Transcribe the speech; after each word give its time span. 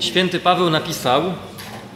Święty 0.00 0.40
Paweł 0.40 0.70
napisał: 0.70 1.22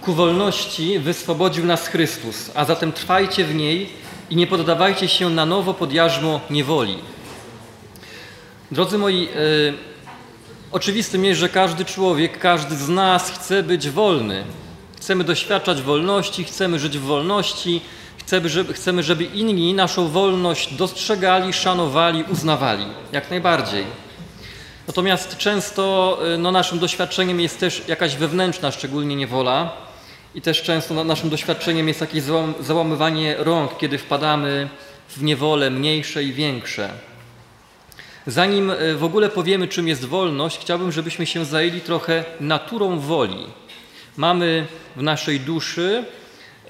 Ku 0.03 0.13
wolności 0.13 0.99
wyswobodził 0.99 1.67
nas 1.67 1.89
Chrystus, 1.89 2.51
a 2.55 2.65
zatem 2.65 2.93
trwajcie 2.93 3.45
w 3.45 3.55
niej 3.55 3.89
i 4.31 4.37
nie 4.37 4.47
poddawajcie 4.47 5.09
się 5.09 5.31
na 5.31 5.47
nowo 5.47 5.75
pod 5.75 5.93
jarzmo 5.93 6.41
niewoli. 6.51 6.99
Drodzy 8.71 8.99
moi, 8.99 9.29
e, 9.29 9.29
oczywistym 10.73 11.25
jest, 11.25 11.41
że 11.41 11.49
każdy 11.49 11.85
człowiek, 11.85 12.39
każdy 12.39 12.77
z 12.77 12.89
nas 12.89 13.31
chce 13.31 13.63
być 13.63 13.91
wolny. 13.91 14.45
Chcemy 14.97 15.25
doświadczać 15.25 15.83
wolności, 15.83 16.45
chcemy 16.45 16.79
żyć 16.79 16.99
w 16.99 17.03
wolności, 17.03 17.81
chcemy 18.19 18.49
żeby, 18.49 18.73
chcemy, 18.73 19.03
żeby 19.03 19.25
inni 19.25 19.75
naszą 19.75 20.09
wolność 20.09 20.75
dostrzegali, 20.75 21.53
szanowali, 21.53 22.25
uznawali. 22.33 22.85
Jak 23.13 23.31
najbardziej. 23.31 23.85
Natomiast 24.91 25.37
często 25.37 26.19
y, 26.35 26.39
no, 26.39 26.53
naszym 26.53 26.79
doświadczeniem 26.79 27.41
jest 27.41 27.61
też 27.61 27.83
jakaś 27.89 28.17
wewnętrzna, 28.17 28.71
szczególnie 28.71 29.17
niewola. 29.17 29.73
I 30.35 30.43
też 30.43 30.63
często 30.63 31.05
naszym 31.05 31.31
doświadczeniem 31.31 31.89
jest 31.89 32.01
jakieś 32.01 32.23
załamywanie 32.61 33.37
rąk, 33.39 33.79
kiedy 33.79 33.99
wpadamy 33.99 34.69
w 35.09 35.23
niewolę 35.23 35.71
mniejsze 35.71 36.25
i 36.25 36.33
większe. 36.33 36.91
Zanim 38.27 38.71
y, 38.71 38.97
w 38.97 39.05
ogóle 39.05 39.29
powiemy, 39.29 39.69
czym 39.69 39.89
jest 39.89 40.05
wolność, 40.05 40.59
chciałbym, 40.59 40.93
żebyśmy 40.93 41.27
się 41.27 41.45
zajęli 41.45 41.81
trochę 41.81 42.25
naturą 42.41 42.99
woli. 42.99 43.47
Mamy 44.17 44.67
w 44.97 45.03
naszej 45.03 45.41
duszy 45.41 46.05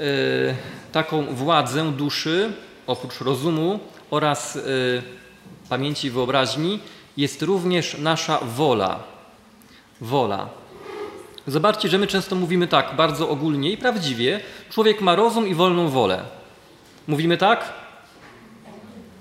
y, 0.01 0.55
taką 0.93 1.35
władzę 1.35 1.93
duszy, 1.93 2.53
oprócz 2.87 3.21
rozumu 3.21 3.81
oraz 4.11 4.59
pamięci 5.69 6.07
i 6.07 6.11
wyobraźni, 6.11 6.79
jest 7.17 7.43
również 7.43 7.99
nasza 7.99 8.39
wola. 8.39 8.99
Wola. 10.01 10.49
Zobaczcie, 11.47 11.89
że 11.89 11.99
my 11.99 12.07
często 12.07 12.37
mówimy 12.37 12.69
tak, 12.69 12.97
bardzo 12.97 13.29
ogólnie 13.29 13.73
i 13.73 13.77
prawdziwie. 13.77 14.41
Człowiek 14.71 15.01
ma 15.01 15.17
rozum 15.17 15.49
i 15.49 15.55
wolną 15.55 15.89
wolę. 15.89 16.23
Mówimy 17.07 17.37
tak? 17.37 17.73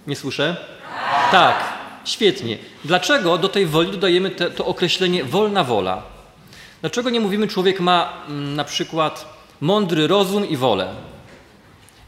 Nie 0.07 0.15
słyszę? 0.15 0.57
Tak, 1.31 1.55
świetnie. 2.05 2.57
Dlaczego 2.85 3.37
do 3.37 3.49
tej 3.49 3.65
woli 3.65 3.91
dodajemy 3.91 4.29
te, 4.29 4.51
to 4.51 4.65
określenie 4.65 5.23
wolna 5.23 5.63
wola? 5.63 6.03
Dlaczego 6.81 7.09
nie 7.09 7.19
mówimy 7.19 7.47
człowiek 7.47 7.79
ma 7.79 8.13
mm, 8.27 8.55
na 8.55 8.63
przykład 8.63 9.33
mądry 9.61 10.07
rozum 10.07 10.49
i 10.49 10.57
wolę? 10.57 10.93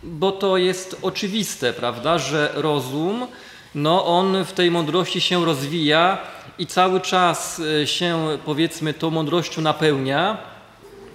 Bo 0.03 0.31
to 0.31 0.57
jest 0.57 0.97
oczywiste, 1.01 1.73
prawda, 1.73 2.17
że 2.17 2.51
rozum 2.55 3.27
no 3.75 4.05
on 4.05 4.45
w 4.45 4.53
tej 4.53 4.71
mądrości 4.71 5.21
się 5.21 5.45
rozwija 5.45 6.17
i 6.59 6.67
cały 6.67 7.01
czas 7.01 7.61
e, 7.81 7.87
się 7.87 8.37
powiedzmy 8.45 8.93
tą 8.93 9.09
mądrością 9.09 9.61
napełnia, 9.61 10.37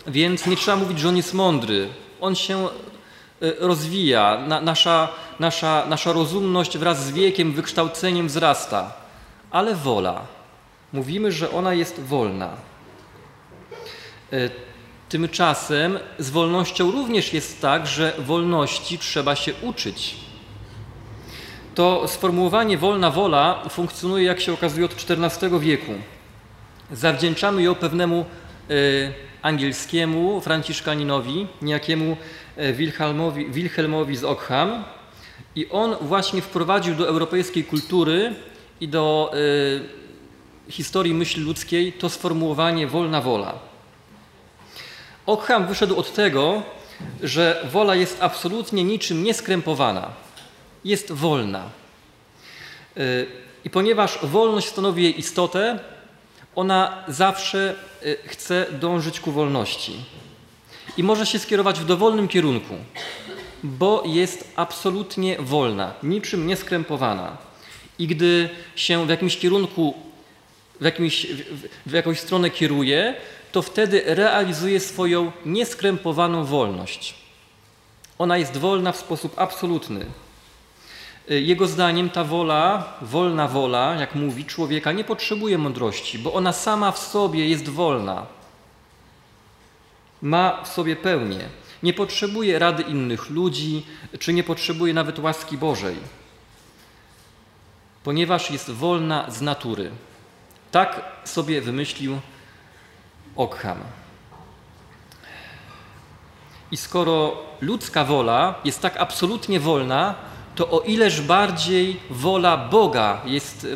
więc 0.06 0.46
nie 0.46 0.56
trzeba 0.56 0.76
mówić, 0.76 0.98
że 0.98 1.08
on 1.08 1.16
jest 1.16 1.34
mądry. 1.34 1.88
On 2.20 2.34
się 2.34 2.64
e, 2.64 2.68
rozwija, 3.58 4.38
nasza, 4.62 5.08
nasza, 5.40 5.86
nasza 5.88 6.12
rozumność 6.12 6.78
wraz 6.78 7.04
z 7.04 7.10
wiekiem, 7.10 7.52
wykształceniem 7.52 8.28
wzrasta, 8.28 8.92
ale 9.50 9.74
wola. 9.74 10.22
Mówimy, 10.92 11.32
że 11.32 11.50
ona 11.50 11.74
jest 11.74 12.00
wolna. 12.00 12.50
E, 14.32 14.50
tymczasem 15.08 15.98
z 16.18 16.30
wolnością 16.30 16.90
również 16.90 17.32
jest 17.32 17.60
tak, 17.60 17.86
że 17.86 18.12
wolności 18.18 18.98
trzeba 18.98 19.36
się 19.36 19.52
uczyć 19.62 20.25
to 21.76 22.08
sformułowanie 22.08 22.78
wolna 22.78 23.10
wola 23.10 23.68
funkcjonuje, 23.68 24.24
jak 24.24 24.40
się 24.40 24.52
okazuje, 24.52 24.86
od 24.86 24.92
XIV 24.92 25.60
wieku. 25.60 25.92
Zawdzięczamy 26.92 27.62
ją 27.62 27.74
pewnemu 27.74 28.24
e, 28.70 28.74
angielskiemu 29.42 30.40
franciszkaninowi, 30.40 31.46
niejakiemu 31.62 32.16
e, 32.56 32.72
Wilhelmowi, 32.72 33.46
Wilhelmowi 33.50 34.16
z 34.16 34.24
Ockham. 34.24 34.84
I 35.56 35.68
on 35.70 35.96
właśnie 36.00 36.42
wprowadził 36.42 36.94
do 36.94 37.08
europejskiej 37.08 37.64
kultury 37.64 38.34
i 38.80 38.88
do 38.88 39.32
e, 40.68 40.70
historii 40.70 41.14
myśli 41.14 41.42
ludzkiej 41.42 41.92
to 41.92 42.08
sformułowanie 42.08 42.86
wolna 42.86 43.20
wola. 43.20 43.58
Ockham 45.26 45.66
wyszedł 45.66 45.96
od 45.96 46.12
tego, 46.12 46.62
że 47.22 47.68
wola 47.72 47.94
jest 47.94 48.22
absolutnie 48.22 48.84
niczym 48.84 49.22
nieskrępowana 49.22 50.25
jest 50.86 51.12
wolna. 51.12 51.70
Y, 52.96 53.26
I 53.64 53.70
ponieważ 53.70 54.18
wolność 54.22 54.68
stanowi 54.68 55.02
jej 55.02 55.18
istotę, 55.18 55.78
ona 56.54 57.04
zawsze 57.08 57.74
y, 58.02 58.18
chce 58.26 58.66
dążyć 58.72 59.20
ku 59.20 59.32
wolności. 59.32 59.92
I 60.96 61.02
może 61.02 61.26
się 61.26 61.38
skierować 61.38 61.80
w 61.80 61.84
dowolnym 61.84 62.28
kierunku, 62.28 62.74
bo 63.62 64.02
jest 64.06 64.52
absolutnie 64.56 65.36
wolna, 65.38 65.94
niczym 66.02 66.46
nieskrępowana. 66.46 67.36
I 67.98 68.06
gdy 68.06 68.48
się 68.76 69.06
w 69.06 69.08
jakimś 69.08 69.36
kierunku, 69.38 69.94
w, 70.80 70.84
jakimś, 70.84 71.26
w, 71.86 71.92
jakąś 71.92 72.20
stronę 72.20 72.50
kieruje, 72.50 73.14
to 73.52 73.62
wtedy 73.62 74.02
realizuje 74.06 74.80
swoją 74.80 75.32
nieskrępowaną 75.46 76.44
wolność. 76.44 77.14
Ona 78.18 78.38
jest 78.38 78.56
wolna 78.56 78.92
w 78.92 78.96
sposób 78.96 79.34
absolutny. 79.36 80.06
Y, 81.30 81.40
jego 81.40 81.66
zdaniem 81.66 82.10
ta 82.10 82.24
wola, 82.24 82.84
wolna 83.02 83.48
wola, 83.48 83.94
jak 83.94 84.14
mówi, 84.14 84.44
człowieka 84.44 84.92
nie 84.92 85.04
potrzebuje 85.04 85.58
mądrości, 85.58 86.18
bo 86.18 86.32
ona 86.32 86.52
sama 86.52 86.92
w 86.92 86.98
sobie 86.98 87.48
jest 87.48 87.68
wolna. 87.68 88.26
Ma 90.22 90.64
w 90.64 90.68
sobie 90.68 90.96
pełnię. 90.96 91.48
Nie 91.82 91.92
potrzebuje 91.92 92.58
rady 92.58 92.82
innych 92.82 93.30
ludzi, 93.30 93.86
czy 94.18 94.32
nie 94.32 94.44
potrzebuje 94.44 94.94
nawet 94.94 95.18
łaski 95.18 95.58
Bożej, 95.58 95.96
ponieważ 98.04 98.50
jest 98.50 98.70
wolna 98.70 99.30
z 99.30 99.40
natury. 99.40 99.90
Tak 100.70 101.04
sobie 101.24 101.60
wymyślił 101.60 102.20
Ockham. 103.36 103.78
I 106.70 106.76
skoro 106.76 107.36
ludzka 107.60 108.04
wola 108.04 108.54
jest 108.64 108.80
tak 108.80 108.96
absolutnie 108.96 109.60
wolna, 109.60 110.14
to 110.56 110.70
o 110.70 110.80
ileż 110.80 111.20
bardziej 111.20 112.00
wola 112.10 112.56
Boga 112.56 113.22
jest, 113.24 113.66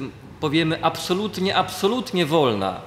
powiemy, 0.41 0.85
absolutnie, 0.85 1.57
absolutnie 1.57 2.27
wolna. 2.27 2.81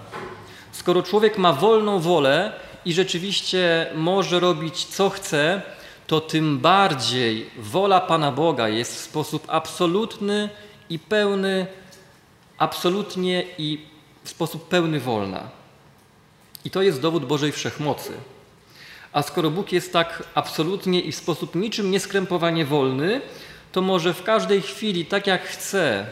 Skoro 0.72 1.04
człowiek 1.04 1.38
ma 1.38 1.54
wolną 1.54 2.00
wolę 2.00 2.53
i 2.86 2.94
rzeczywiście 2.94 3.88
może 3.96 4.40
robić 4.40 4.86
co 4.86 5.09
chce, 5.09 5.62
to 6.08 6.22
tym 6.22 6.59
bardziej 6.59 7.50
wola 7.58 8.02
Pana 8.02 8.32
Boga 8.32 8.70
jest 8.70 8.96
w 8.96 9.00
sposób 9.00 9.44
absolutny 9.48 10.50
i 10.90 11.00
pełny, 11.00 11.68
absolutnie 12.58 13.44
i 13.58 13.86
w 14.24 14.30
sposób 14.30 14.68
pełny 14.68 15.00
wolna. 15.00 15.50
I 16.66 16.70
to 16.70 16.82
jest 16.82 17.02
dowód 17.02 17.26
Bożej 17.26 17.52
Wszechmocy. 17.52 18.14
A 19.14 19.22
skoro 19.22 19.52
Bóg 19.52 19.72
jest 19.72 19.94
tak 19.94 20.24
absolutnie 20.36 21.02
i 21.02 21.12
w 21.12 21.16
sposób 21.16 21.56
niczym 21.56 21.92
nieskrępowanie 21.92 22.66
wolny, 22.66 23.22
to 23.73 23.81
może 23.81 24.13
w 24.13 24.23
każdej 24.23 24.61
chwili, 24.61 25.06
tak 25.06 25.28
jak 25.28 25.44
chce, 25.44 26.06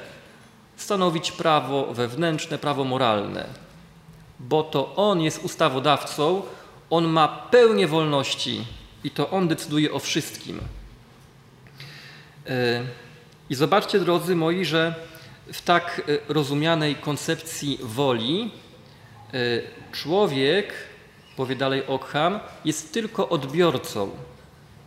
stanowić 0.78 1.32
prawo 1.32 1.94
wewnętrzne, 1.94 2.58
prawo 2.58 2.84
moralne, 2.84 3.46
bo 4.40 4.64
to 4.64 4.96
On 4.96 5.22
jest 5.22 5.44
ustawodawcą, 5.44 6.42
On 6.90 7.08
ma 7.08 7.28
pełnię 7.28 7.88
wolności 7.88 8.66
i 9.04 9.12
to 9.12 9.30
On 9.30 9.48
decyduje 9.48 9.92
o 9.92 10.00
wszystkim. 10.00 10.62
E, 12.48 12.84
I 13.50 13.56
zobaczcie, 13.56 14.00
drodzy 14.00 14.36
moi, 14.36 14.66
że 14.66 14.96
w 15.54 15.62
tak 15.62 16.02
e, 16.30 16.34
rozumianej 16.34 16.96
koncepcji 16.96 17.80
woli 17.82 18.52
e, 19.34 19.38
człowiek, 19.92 20.74
powie 21.38 21.56
dalej 21.56 21.88
Ockham, 21.88 22.40
jest 22.66 22.94
tylko 22.94 23.30
odbiorcą 23.30 24.10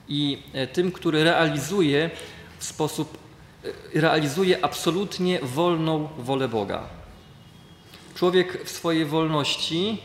i 0.08 0.42
tym, 0.72 0.92
który 0.92 1.24
realizuje 1.24 2.10
sposób 2.64 3.18
e, 3.94 4.00
realizuje 4.00 4.64
absolutnie 4.64 5.38
wolną 5.42 6.08
wolę 6.18 6.48
Boga. 6.48 6.82
Człowiek 8.14 8.64
w 8.64 8.70
swojej 8.70 9.04
wolności 9.04 10.02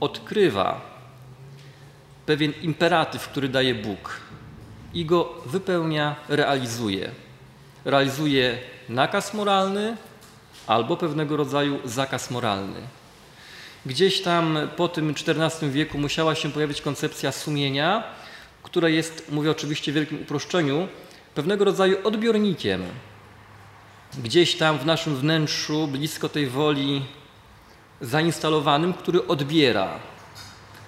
odkrywa 0.00 0.80
pewien 2.26 2.52
imperatyw, 2.62 3.28
który 3.28 3.48
daje 3.48 3.74
Bóg 3.74 4.20
i 4.94 5.06
go 5.06 5.34
wypełnia, 5.46 6.16
realizuje. 6.28 7.10
Realizuje 7.84 8.58
nakaz 8.88 9.34
moralny 9.34 9.96
albo 10.66 10.96
pewnego 10.96 11.36
rodzaju 11.36 11.78
zakaz 11.84 12.30
moralny. 12.30 12.80
Gdzieś 13.86 14.22
tam 14.22 14.58
po 14.76 14.88
tym 14.88 15.10
XIV 15.10 15.70
wieku 15.70 15.98
musiała 15.98 16.34
się 16.34 16.52
pojawić 16.52 16.82
koncepcja 16.82 17.32
sumienia, 17.32 18.04
która 18.62 18.88
jest, 18.88 19.32
mówię 19.32 19.50
oczywiście 19.50 19.92
w 19.92 19.94
wielkim 19.94 20.22
uproszczeniu, 20.22 20.88
pewnego 21.34 21.64
rodzaju 21.64 21.96
odbiornikiem. 22.04 22.82
Gdzieś 24.18 24.56
tam 24.56 24.78
w 24.78 24.86
naszym 24.86 25.16
wnętrzu, 25.16 25.86
blisko 25.86 26.28
tej 26.28 26.46
woli 26.46 27.02
zainstalowanym, 28.00 28.92
który 28.92 29.26
odbiera. 29.26 29.88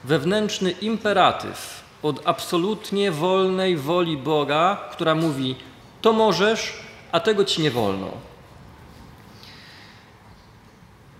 wewnętrzny 0.04 0.70
imperatyw 0.70 1.84
od 2.02 2.20
absolutnie 2.24 3.10
wolnej 3.10 3.76
woli 3.76 4.16
Boga, 4.16 4.88
która 4.92 5.14
mówi: 5.14 5.56
To 6.00 6.12
możesz, 6.12 6.72
a 7.12 7.20
tego 7.20 7.44
ci 7.44 7.62
nie 7.62 7.70
wolno. 7.70 8.10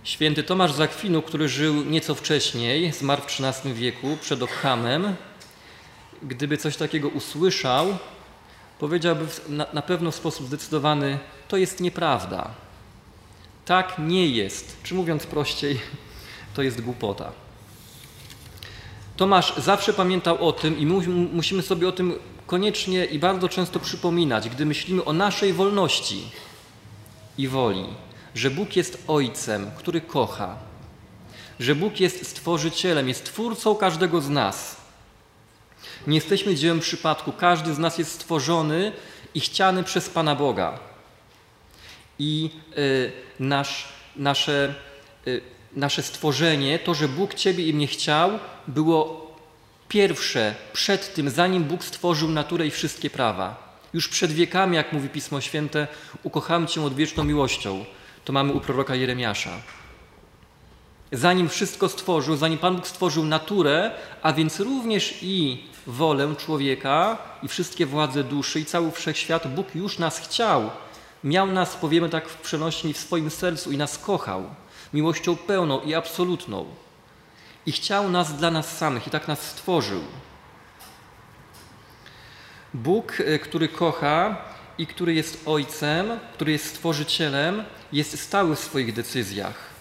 Święty 0.05 0.43
Tomasz 0.43 0.73
Zakwinu, 0.73 1.23
który 1.23 1.49
żył 1.49 1.75
nieco 1.85 2.15
wcześniej, 2.15 2.93
zmarł 2.93 3.23
w 3.23 3.41
XIII 3.41 3.75
wieku 3.75 4.17
przed 4.21 4.43
Okhamem, 4.43 5.17
gdyby 6.23 6.57
coś 6.57 6.77
takiego 6.77 7.09
usłyszał, 7.09 7.99
powiedziałby 8.79 9.27
na, 9.49 9.67
na 9.73 9.83
pewno 9.83 10.11
w 10.11 10.15
sposób 10.15 10.47
zdecydowany: 10.47 11.19
To 11.49 11.57
jest 11.57 11.81
nieprawda. 11.81 12.51
Tak 13.65 13.95
nie 13.99 14.29
jest. 14.29 14.77
Czy 14.83 14.95
mówiąc 14.95 15.27
prościej, 15.27 15.81
to 16.55 16.63
jest 16.63 16.81
głupota. 16.81 17.33
Tomasz 19.17 19.57
zawsze 19.57 19.93
pamiętał 19.93 20.49
o 20.49 20.53
tym 20.53 20.79
i 20.79 20.87
musimy 21.33 21.63
sobie 21.63 21.89
o 21.89 21.93
tym 21.93 22.19
koniecznie 22.47 23.05
i 23.05 23.19
bardzo 23.19 23.49
często 23.49 23.81
przypominać, 23.81 24.49
gdy 24.49 24.67
myślimy 24.67 25.05
o 25.05 25.13
naszej 25.13 25.53
wolności 25.53 26.23
i 27.39 27.49
woli, 27.49 27.87
że 28.35 28.51
Bóg 28.51 28.77
jest 28.77 29.05
Ojcem, 29.09 29.71
który 29.79 30.01
kocha, 30.01 30.57
że 31.61 31.75
Bóg 31.75 32.01
jest 32.01 32.27
Stworzycielem, 32.27 33.09
jest 33.09 33.25
Twórcą 33.25 33.75
każdego 33.75 34.21
z 34.21 34.29
nas. 34.29 34.84
Nie 36.07 36.15
jesteśmy 36.15 36.55
dziełem 36.55 36.81
przypadku, 36.81 37.33
każdy 37.33 37.75
z 37.75 37.79
nas 37.79 37.99
jest 37.99 38.13
stworzony 38.13 38.93
i 39.35 39.41
chciany 39.41 39.85
przez 39.85 40.09
Pana 40.09 40.35
Boga. 40.35 40.79
I 42.19 42.51
y, 42.79 43.13
nasz, 43.41 43.89
nasze 44.17 44.75
y, 45.27 45.41
nasze 45.77 46.03
stworzenie, 46.03 46.79
to, 46.79 46.95
że 46.95 47.09
Bóg 47.09 47.35
Ciebie 47.35 47.67
i 47.67 47.75
mnie 47.75 47.87
chciał, 47.87 48.31
było 48.69 49.35
pierwsze 49.89 50.55
przed 50.73 51.15
tym, 51.15 51.31
zanim 51.31 51.65
Bóg 51.65 51.85
stworzył 51.85 52.31
naturę 52.31 52.67
i 52.67 52.71
wszystkie 52.71 53.11
prawa. 53.11 53.79
Już 53.95 54.09
przed 54.09 54.33
wiekami, 54.33 54.77
jak 54.77 54.93
mówi 54.93 55.09
Pismo 55.09 55.41
Święte, 55.41 55.87
ukocham 56.23 56.67
Cię 56.67 56.83
odwieczną 56.83 57.25
miłością. 57.25 57.85
To 58.25 58.33
mamy 58.33 58.53
u 58.53 58.61
proroka 58.61 58.95
Jeremiasza. 58.95 59.51
Zanim 61.15 61.49
wszystko 61.49 61.89
stworzył, 61.89 62.37
zanim 62.37 62.59
Pan 62.59 62.77
Bóg 62.77 62.87
stworzył 62.87 63.25
naturę, 63.25 63.91
a 64.23 64.33
więc 64.33 64.61
również 64.61 65.19
i 65.23 65.65
wolę 65.87 66.35
człowieka 66.39 67.19
i 67.43 67.49
wszystkie 67.49 67.87
władze 67.87 68.25
duszy 68.25 68.61
i 68.61 68.65
cały 68.65 68.91
wszechświat, 68.91 69.55
Bóg 69.55 69.75
już 69.75 69.99
nas 69.99 70.19
chciał. 70.19 70.71
Miał 71.25 71.47
nas, 71.47 71.77
powiemy 71.77 72.09
tak 72.09 72.29
w 72.29 72.41
przenośni, 72.41 72.93
w 72.93 72.99
swoim 72.99 73.31
sercu 73.31 73.73
i 73.73 73.77
nas 73.77 73.99
kochał 73.99 74.45
miłością 74.95 75.37
pełną 75.37 75.81
i 75.81 75.95
absolutną. 75.95 76.65
I 77.67 77.73
chciał 77.73 78.11
nas 78.11 78.37
dla 78.37 78.51
nas 78.51 78.77
samych 78.77 79.07
i 79.07 79.11
tak 79.11 79.29
nas 79.29 79.41
stworzył. 79.41 80.01
Bóg, 82.75 83.21
e, 83.21 83.39
który 83.39 83.69
kocha 83.69 84.37
i 84.79 84.87
który 84.87 85.15
jest 85.15 85.43
Ojcem, 85.47 86.07
który 86.35 86.53
jest 86.53 86.67
Stworzycielem, 86.67 87.65
jest 87.93 88.21
stały 88.21 88.57
w 88.57 88.61
swoich 88.61 88.93
decyzjach. 88.93 89.74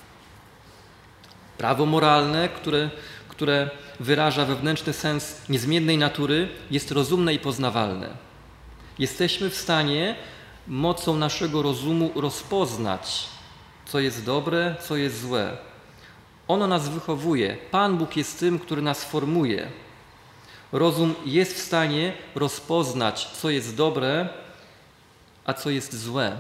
Prawo 1.63 1.85
moralne, 1.85 2.49
które, 2.49 2.89
które 3.27 3.69
wyraża 3.99 4.45
wewnętrzny 4.45 4.93
sens 4.93 5.49
niezmiennej 5.49 5.97
natury, 5.97 6.49
jest 6.71 6.91
rozumne 6.91 7.33
i 7.33 7.39
poznawalne. 7.39 8.09
Jesteśmy 8.99 9.49
w 9.49 9.55
stanie 9.55 10.15
mocą 10.67 11.15
naszego 11.15 11.61
rozumu 11.61 12.11
rozpoznać 12.15 13.29
co 13.85 13.99
jest 13.99 14.25
dobre, 14.25 14.75
co 14.81 14.95
jest 14.95 15.21
złe. 15.21 15.57
Ono 16.47 16.67
nas 16.67 16.89
wychowuje. 16.89 17.57
Pan 17.71 17.97
Bóg 17.97 18.17
jest 18.17 18.39
tym, 18.39 18.59
który 18.59 18.81
nas 18.81 19.03
formuje. 19.03 19.67
Rozum 20.71 21.15
jest 21.25 21.53
w 21.53 21.61
stanie 21.61 22.13
rozpoznać, 22.35 23.25
co 23.25 23.49
jest 23.49 23.75
dobre, 23.75 24.29
a 25.45 25.53
co 25.53 25.69
jest 25.69 25.99
złe. 25.99 26.37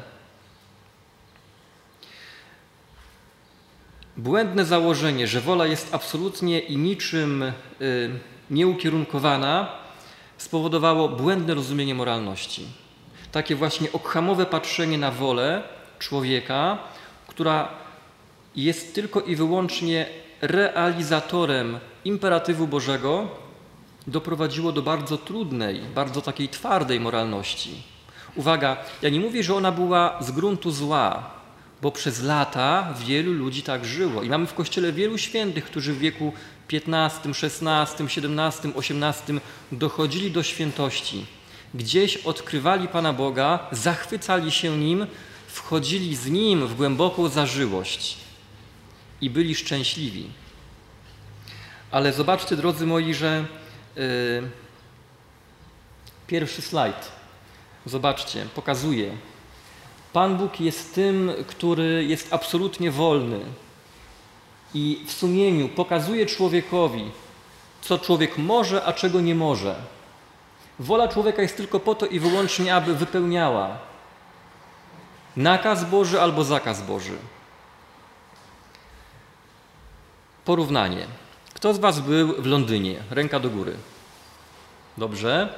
Błędne 4.17 4.65
założenie, 4.65 5.27
że 5.27 5.41
wola 5.41 5.65
jest 5.65 5.93
absolutnie 5.93 6.59
i 6.59 6.77
niczym 6.77 7.43
y, 7.43 7.53
nieukierunkowana, 8.49 9.69
spowodowało 10.37 11.09
błędne 11.09 11.53
rozumienie 11.53 11.95
moralności. 11.95 12.65
Takie 13.31 13.55
właśnie 13.55 13.91
okhamowe 13.91 14.45
patrzenie 14.45 14.97
na 14.97 15.11
wolę 15.11 15.63
człowieka, 15.99 16.77
która 17.27 17.67
jest 18.55 18.95
tylko 18.95 19.21
i 19.21 19.35
wyłącznie 19.35 20.05
realizatorem 20.41 21.79
imperatywu 22.05 22.67
Bożego, 22.67 23.27
doprowadziło 24.07 24.71
do 24.71 24.81
bardzo 24.81 25.17
trudnej, 25.17 25.81
bardzo 25.95 26.21
takiej 26.21 26.49
twardej 26.49 26.99
moralności. 26.99 27.83
Uwaga, 28.35 28.77
ja 29.01 29.09
nie 29.09 29.19
mówię, 29.19 29.43
że 29.43 29.55
ona 29.55 29.71
była 29.71 30.17
z 30.21 30.31
gruntu 30.31 30.71
zła, 30.71 31.29
bo 31.83 31.91
przez 31.91 32.21
lata 32.21 32.93
wielu 33.05 33.33
ludzi 33.33 33.63
tak 33.63 33.85
żyło. 33.85 34.23
I 34.23 34.29
mamy 34.29 34.47
w 34.47 34.53
Kościele 34.53 34.93
wielu 34.93 35.17
świętych, 35.17 35.65
którzy 35.65 35.93
w 35.93 35.99
wieku 35.99 36.33
XV, 36.73 37.29
XVI, 37.43 38.03
XVII, 38.03 38.73
XVIII 38.77 39.39
dochodzili 39.71 40.31
do 40.31 40.43
świętości. 40.43 41.25
Gdzieś 41.73 42.17
odkrywali 42.17 42.87
Pana 42.87 43.13
Boga, 43.13 43.67
zachwycali 43.71 44.51
się 44.51 44.77
Nim, 44.77 45.07
wchodzili 45.47 46.15
z 46.15 46.27
Nim 46.27 46.67
w 46.67 46.75
głęboką 46.75 47.29
zażyłość 47.29 48.17
i 49.21 49.29
byli 49.29 49.55
szczęśliwi. 49.55 50.29
Ale 51.91 52.13
zobaczcie, 52.13 52.55
drodzy 52.55 52.85
moi, 52.85 53.13
że 53.13 53.45
yy, 53.95 54.03
pierwszy 56.27 56.61
slajd, 56.61 57.11
zobaczcie, 57.85 58.45
pokazuje. 58.55 59.17
Pan 60.13 60.37
Bóg 60.37 60.59
jest 60.59 60.95
tym, 60.95 61.31
który 61.47 62.05
jest 62.05 62.33
absolutnie 62.33 62.91
wolny 62.91 63.39
i 64.73 65.03
w 65.07 65.11
sumieniu 65.11 65.69
pokazuje 65.69 66.25
człowiekowi, 66.25 67.11
co 67.81 67.99
człowiek 67.99 68.37
może, 68.37 68.85
a 68.85 68.93
czego 68.93 69.21
nie 69.21 69.35
może. 69.35 69.75
Wola 70.79 71.07
człowieka 71.07 71.41
jest 71.41 71.57
tylko 71.57 71.79
po 71.79 71.95
to 71.95 72.05
i 72.05 72.19
wyłącznie, 72.19 72.75
aby 72.75 72.95
wypełniała 72.95 73.77
Nakaz 75.37 75.85
Boży 75.85 76.21
albo 76.21 76.43
zakaz 76.43 76.81
Boży. 76.81 77.17
Porównanie. 80.45 81.07
Kto 81.53 81.73
z 81.73 81.79
Was 81.79 81.99
był 81.99 82.41
w 82.41 82.45
Londynie? 82.45 83.03
Ręka 83.09 83.39
do 83.39 83.49
góry. 83.49 83.75
Dobrze. 84.97 85.49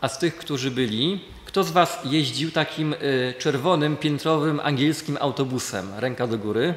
A 0.00 0.08
z 0.08 0.18
tych, 0.18 0.36
którzy 0.36 0.70
byli, 0.70 1.24
kto 1.56 1.64
z 1.64 1.70
Was 1.70 1.98
jeździł 2.04 2.50
takim 2.50 2.92
y, 2.92 3.34
czerwonym, 3.38 3.96
piętrowym 3.96 4.60
angielskim 4.60 5.18
autobusem? 5.20 5.92
Ręka 5.96 6.26
do 6.26 6.38
góry. 6.38 6.74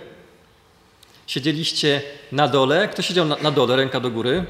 Siedzieliście 1.28 2.02
na 2.32 2.48
dole. 2.48 2.88
Kto 2.88 3.02
siedział 3.02 3.26
na, 3.26 3.36
na 3.36 3.52
dole? 3.52 3.76
Ręka 3.76 4.00
do 4.00 4.12
góry. 4.12 4.46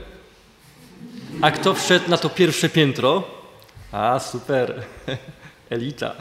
A 1.41 1.51
kto 1.51 1.73
wszedł 1.73 2.09
na 2.09 2.17
to 2.17 2.29
pierwsze 2.29 2.69
piętro? 2.69 3.23
A, 3.91 4.19
super. 4.19 4.83
Elita. 5.69 6.15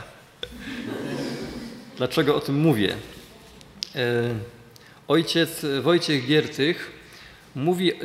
Dlaczego 1.96 2.36
o 2.36 2.40
tym 2.40 2.54
mówię? 2.54 2.96
E, 3.94 4.34
ojciec 5.08 5.66
Wojciech 5.82 6.26
Giertych 6.26 6.92
mówi, 7.54 7.92
e, 7.92 7.96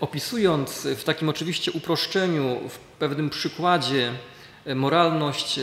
opisując 0.00 0.86
w 0.96 1.04
takim 1.04 1.28
oczywiście 1.28 1.72
uproszczeniu, 1.72 2.60
w 2.68 2.78
pewnym 2.78 3.30
przykładzie 3.30 4.12
moralność, 4.74 5.60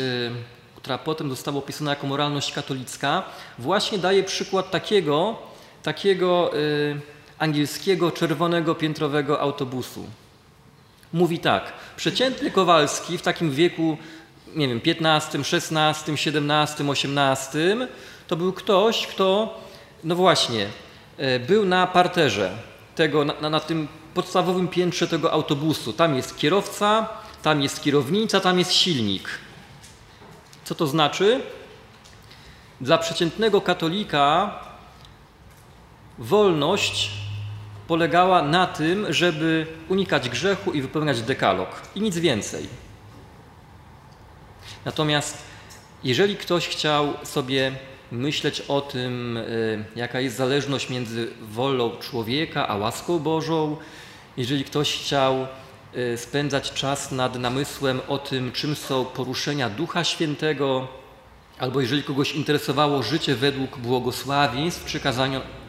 która 0.76 0.98
potem 0.98 1.30
została 1.30 1.58
opisana 1.58 1.90
jako 1.90 2.08
moralność 2.08 2.54
katolicka, 2.54 3.24
właśnie 3.60 3.98
daje 3.98 4.24
przykład 4.24 4.72
takiego, 4.72 5.38
takiego 5.84 6.52
angielskiego 7.40 8.12
czerwonego 8.12 8.76
piętrowego 8.76 9.42
autobusu. 9.42 10.06
Mówi 11.14 11.40
tak, 11.40 11.74
przeciętny 11.96 12.52
Kowalski 12.52 13.18
w 13.18 13.22
takim 13.22 13.52
wieku 13.52 13.98
nie 14.56 14.68
wiem, 14.68 14.82
15, 14.82 15.44
16, 15.44 16.18
17, 16.18 16.90
18, 16.90 17.88
to 18.28 18.36
był 18.36 18.54
ktoś, 18.54 19.08
kto, 19.08 19.60
no 20.04 20.16
właśnie, 20.16 20.68
e, 21.18 21.40
był 21.40 21.66
na 21.66 21.88
parterze 21.88 22.52
tego, 22.96 23.26
na, 23.26 23.50
na 23.50 23.60
tym 23.60 23.88
podstawowym 24.14 24.68
piętrze 24.68 25.08
tego 25.08 25.32
autobusu. 25.32 25.94
Tam 25.94 26.16
jest 26.16 26.38
kierowca, 26.38 27.10
tam 27.44 27.62
jest 27.62 27.84
kierownica, 27.84 28.40
tam 28.40 28.60
jest 28.60 28.72
silnik. 28.72 29.30
Co 30.64 30.76
to 30.76 30.88
znaczy? 30.88 31.42
Dla 32.82 32.98
przeciętnego 32.98 33.62
katolika 33.62 34.60
wolność 36.18 37.12
polegała 37.88 38.42
na 38.42 38.68
tym, 38.68 39.14
żeby 39.14 39.68
unikać 39.90 40.30
grzechu 40.30 40.72
i 40.72 40.82
wypełniać 40.82 41.22
dekalog 41.22 41.70
i 41.96 42.02
nic 42.02 42.18
więcej. 42.18 42.68
Natomiast 44.86 45.38
jeżeli 46.04 46.36
ktoś 46.36 46.68
chciał 46.68 47.14
sobie 47.24 47.72
myśleć 48.12 48.62
o 48.62 48.82
tym, 48.82 49.38
y, 49.38 49.86
jaka 49.96 50.20
jest 50.20 50.36
zależność 50.36 50.90
między 50.90 51.32
wolą 51.42 51.92
człowieka 52.00 52.68
a 52.68 52.78
łaską 52.78 53.20
Bożą 53.20 53.78
jeżeli 54.38 54.64
ktoś 54.64 54.94
chciał 54.94 55.48
spędzać 56.18 56.74
czas 56.74 57.12
nad 57.12 57.40
namysłem 57.40 58.02
o 58.08 58.18
tym, 58.18 58.52
czym 58.52 58.76
są 58.76 59.06
poruszenia 59.06 59.70
Ducha 59.70 60.04
Świętego, 60.04 60.88
albo 61.60 61.82
jeżeli 61.82 62.04
kogoś 62.04 62.32
interesowało 62.32 63.04
życie 63.04 63.36
według 63.36 63.78
błogosławieństw 63.78 64.86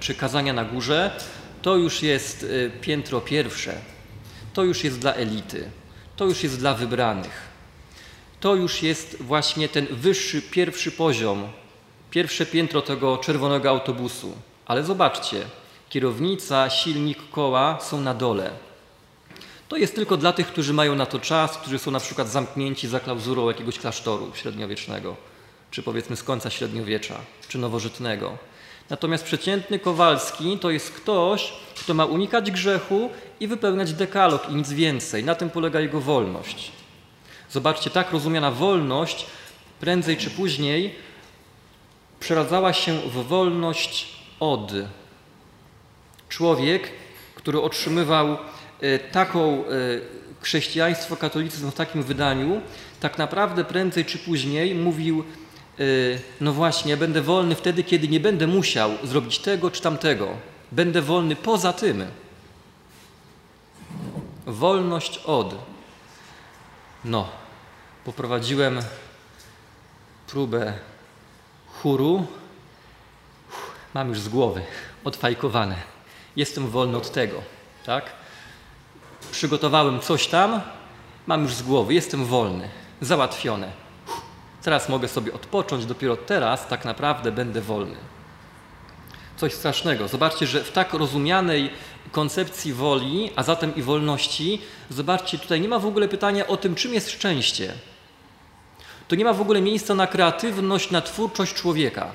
czy 0.01 0.15
na 0.55 0.65
górze, 0.65 1.11
to 1.63 1.77
już 1.77 2.03
jest 2.03 2.43
y, 2.43 2.71
piętro 2.81 3.21
pierwsze. 3.21 3.75
To 4.53 4.65
już 4.65 4.85
jest 4.85 4.99
dla 4.99 5.15
elity. 5.15 5.71
To 6.17 6.25
już 6.25 6.43
jest 6.43 6.59
dla 6.59 6.75
wybranych. 6.75 7.49
To 8.41 8.55
już 8.55 8.83
jest 8.83 9.23
właśnie 9.23 9.69
ten 9.69 9.87
wyższy, 9.91 10.43
pierwszy 10.43 10.93
poziom, 10.93 11.49
pierwsze 12.11 12.47
piętro 12.47 12.83
tego 12.83 13.19
czerwonego 13.19 13.69
autobusu. 13.71 14.33
Ale 14.67 14.85
zobaczcie, 14.85 15.43
kierownica, 15.89 16.71
silnik, 16.71 17.19
koła 17.31 17.79
są 17.81 18.01
na 18.01 18.15
dole. 18.15 18.51
To 19.75 19.79
jest 19.79 19.95
tylko 19.95 20.17
dla 20.17 20.33
tych, 20.33 20.47
którzy 20.47 20.73
mają 20.73 20.95
na 20.95 21.07
to 21.07 21.19
czas, 21.19 21.59
którzy 21.59 21.79
są 21.79 21.91
na 21.91 22.01
przykład 22.01 22.29
zamknięci 22.29 22.89
za 22.89 23.01
klauzurą 23.01 23.49
jakiegoś 23.49 23.79
klasztoru 23.79 24.33
średniowiecznego, 24.35 25.17
czy 25.71 25.83
powiedzmy 25.83 26.17
z 26.17 26.23
końca 26.23 26.51
średniowiecza, 26.51 27.15
czy 27.49 27.59
nowożytnego. 27.59 28.39
Natomiast 28.91 29.25
przeciętny 29.25 29.79
Kowalski 29.79 30.59
to 30.59 30.71
jest 30.71 30.91
ktoś, 30.91 31.53
kto 31.81 31.95
ma 31.95 32.05
unikać 32.05 32.51
grzechu 32.51 33.11
i 33.41 33.47
wypełniać 33.47 33.93
dekalog 33.93 34.51
i 34.51 34.55
nic 34.55 34.73
więcej. 34.73 35.25
Na 35.25 35.35
tym 35.35 35.51
polega 35.51 35.81
jego 35.81 36.01
wolność. 36.01 36.73
Zobaczcie, 37.51 37.91
tak 37.91 38.13
rozumiana 38.13 38.51
wolność 38.51 39.27
prędzej 39.81 40.17
czy 40.17 40.31
później 40.31 40.95
przeradzała 42.21 42.73
się 42.73 43.01
w 43.01 43.13
wolność 43.13 44.09
od. 44.41 44.73
Człowiek, 46.29 46.91
który 47.35 47.61
otrzymywał 47.61 48.39
taką 49.13 49.65
e, 49.65 49.65
chrześcijaństwo, 50.41 51.17
katolicyzm 51.17 51.71
w 51.71 51.75
takim 51.75 52.03
wydaniu, 52.03 52.61
tak 53.01 53.19
naprawdę 53.19 53.65
prędzej 53.65 54.05
czy 54.05 54.19
później 54.19 54.75
mówił 54.75 55.25
Y, 55.81 56.21
no 56.41 56.53
właśnie, 56.53 56.97
będę 56.97 57.23
wolny 57.23 57.55
wtedy, 57.55 57.85
kiedy 57.85 58.09
nie 58.09 58.21
będę 58.21 58.47
musiał 58.47 58.91
zrobić 59.03 59.39
tego 59.39 59.71
czy 59.71 59.83
tamtego. 59.83 60.29
Będę 60.73 61.03
wolny 61.03 61.37
poza 61.37 61.73
tym. 61.73 62.07
Wolność 64.47 65.19
od. 65.19 65.55
No, 67.05 67.29
poprowadziłem 68.05 68.81
próbę 70.27 70.73
chóru. 71.67 72.27
Mam 73.95 74.09
już 74.09 74.21
z 74.21 74.29
głowy 74.29 74.63
odfajkowane. 75.05 75.77
Jestem 76.37 76.69
wolny 76.69 76.97
od 76.97 77.11
tego, 77.11 77.43
tak? 77.87 78.13
Przygotowałem 79.35 80.01
coś 80.01 80.27
tam, 80.27 80.61
mam 81.27 81.43
już 81.43 81.55
z 81.55 81.63
głowy, 81.63 81.95
jestem 81.95 82.25
wolny, 82.25 82.69
załatwione 83.01 83.85
Teraz 84.63 84.89
mogę 84.89 85.09
sobie 85.09 85.33
odpocząć, 85.33 85.87
dopiero 85.87 86.17
teraz 86.17 86.69
tak 86.69 86.85
naprawdę 86.85 87.33
będę 87.33 87.61
wolny. 87.61 87.97
Coś 89.37 89.55
strasznego. 89.55 90.09
Zobaczcie, 90.09 90.47
że 90.47 90.65
w 90.65 90.73
tak 90.73 90.93
rozumianej 90.93 91.71
koncepcji 92.13 92.73
woli, 92.73 93.31
a 93.37 93.43
zatem 93.43 93.75
i 93.75 93.83
wolności, 93.83 94.63
zobaczcie, 94.91 95.39
tutaj 95.39 95.61
nie 95.61 95.69
ma 95.69 95.79
w 95.79 95.87
ogóle 95.87 96.09
pytania 96.09 96.47
o 96.47 96.57
tym, 96.57 96.75
czym 96.75 96.95
jest 96.95 97.11
szczęście. 97.11 97.73
To 99.09 99.17
nie 99.17 99.25
ma 99.25 99.33
w 99.33 99.41
ogóle 99.41 99.61
miejsca 99.61 99.95
na 99.95 100.07
kreatywność, 100.07 100.91
na 100.91 101.03
twórczość 101.03 101.55
człowieka. 101.55 102.11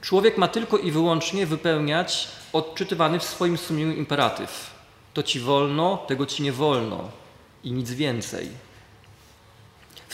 Człowiek 0.00 0.38
ma 0.38 0.48
tylko 0.48 0.78
i 0.78 0.90
wyłącznie 0.90 1.46
wypełniać 1.46 2.28
odczytywany 2.52 3.18
w 3.18 3.24
swoim 3.24 3.58
sumieniu 3.58 3.92
imperatyw. 3.92 4.77
To 5.18 5.22
ci 5.22 5.40
wolno, 5.40 5.96
tego 5.96 6.26
ci 6.26 6.42
nie 6.42 6.52
wolno 6.52 7.10
i 7.64 7.72
nic 7.72 7.90
więcej 7.90 8.48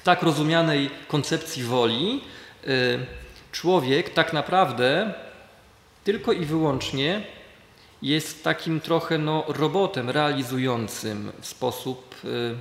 tak 0.04 0.22
rozumianej 0.22 0.90
koncepcji 1.08 1.62
woli 1.62 2.20
y, 2.66 3.06
człowiek 3.52 4.10
tak 4.10 4.32
naprawdę 4.32 5.14
tylko 6.04 6.32
i 6.32 6.44
wyłącznie 6.44 7.26
jest 8.02 8.44
takim 8.44 8.80
trochę 8.80 9.18
no, 9.18 9.44
robotem 9.48 10.10
realizującym 10.10 11.32
w 11.40 11.46
sposób 11.46 12.14
y, 12.24 12.54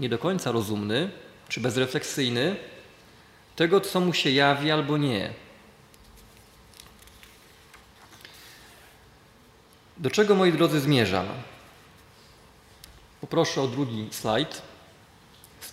nie 0.00 0.08
do 0.08 0.18
końca 0.18 0.52
rozumny 0.52 1.10
czy 1.48 1.60
bezrefleksyjny 1.60 2.56
tego, 3.56 3.80
co 3.80 4.00
mu 4.00 4.12
się 4.12 4.30
jawi 4.30 4.70
albo 4.70 4.96
nie. 4.96 5.32
Do 10.00 10.10
czego, 10.10 10.34
moi 10.34 10.52
drodzy, 10.52 10.80
zmierzam? 10.80 11.26
Poproszę 13.20 13.62
o 13.62 13.68
drugi 13.68 14.08
slajd 14.10 14.62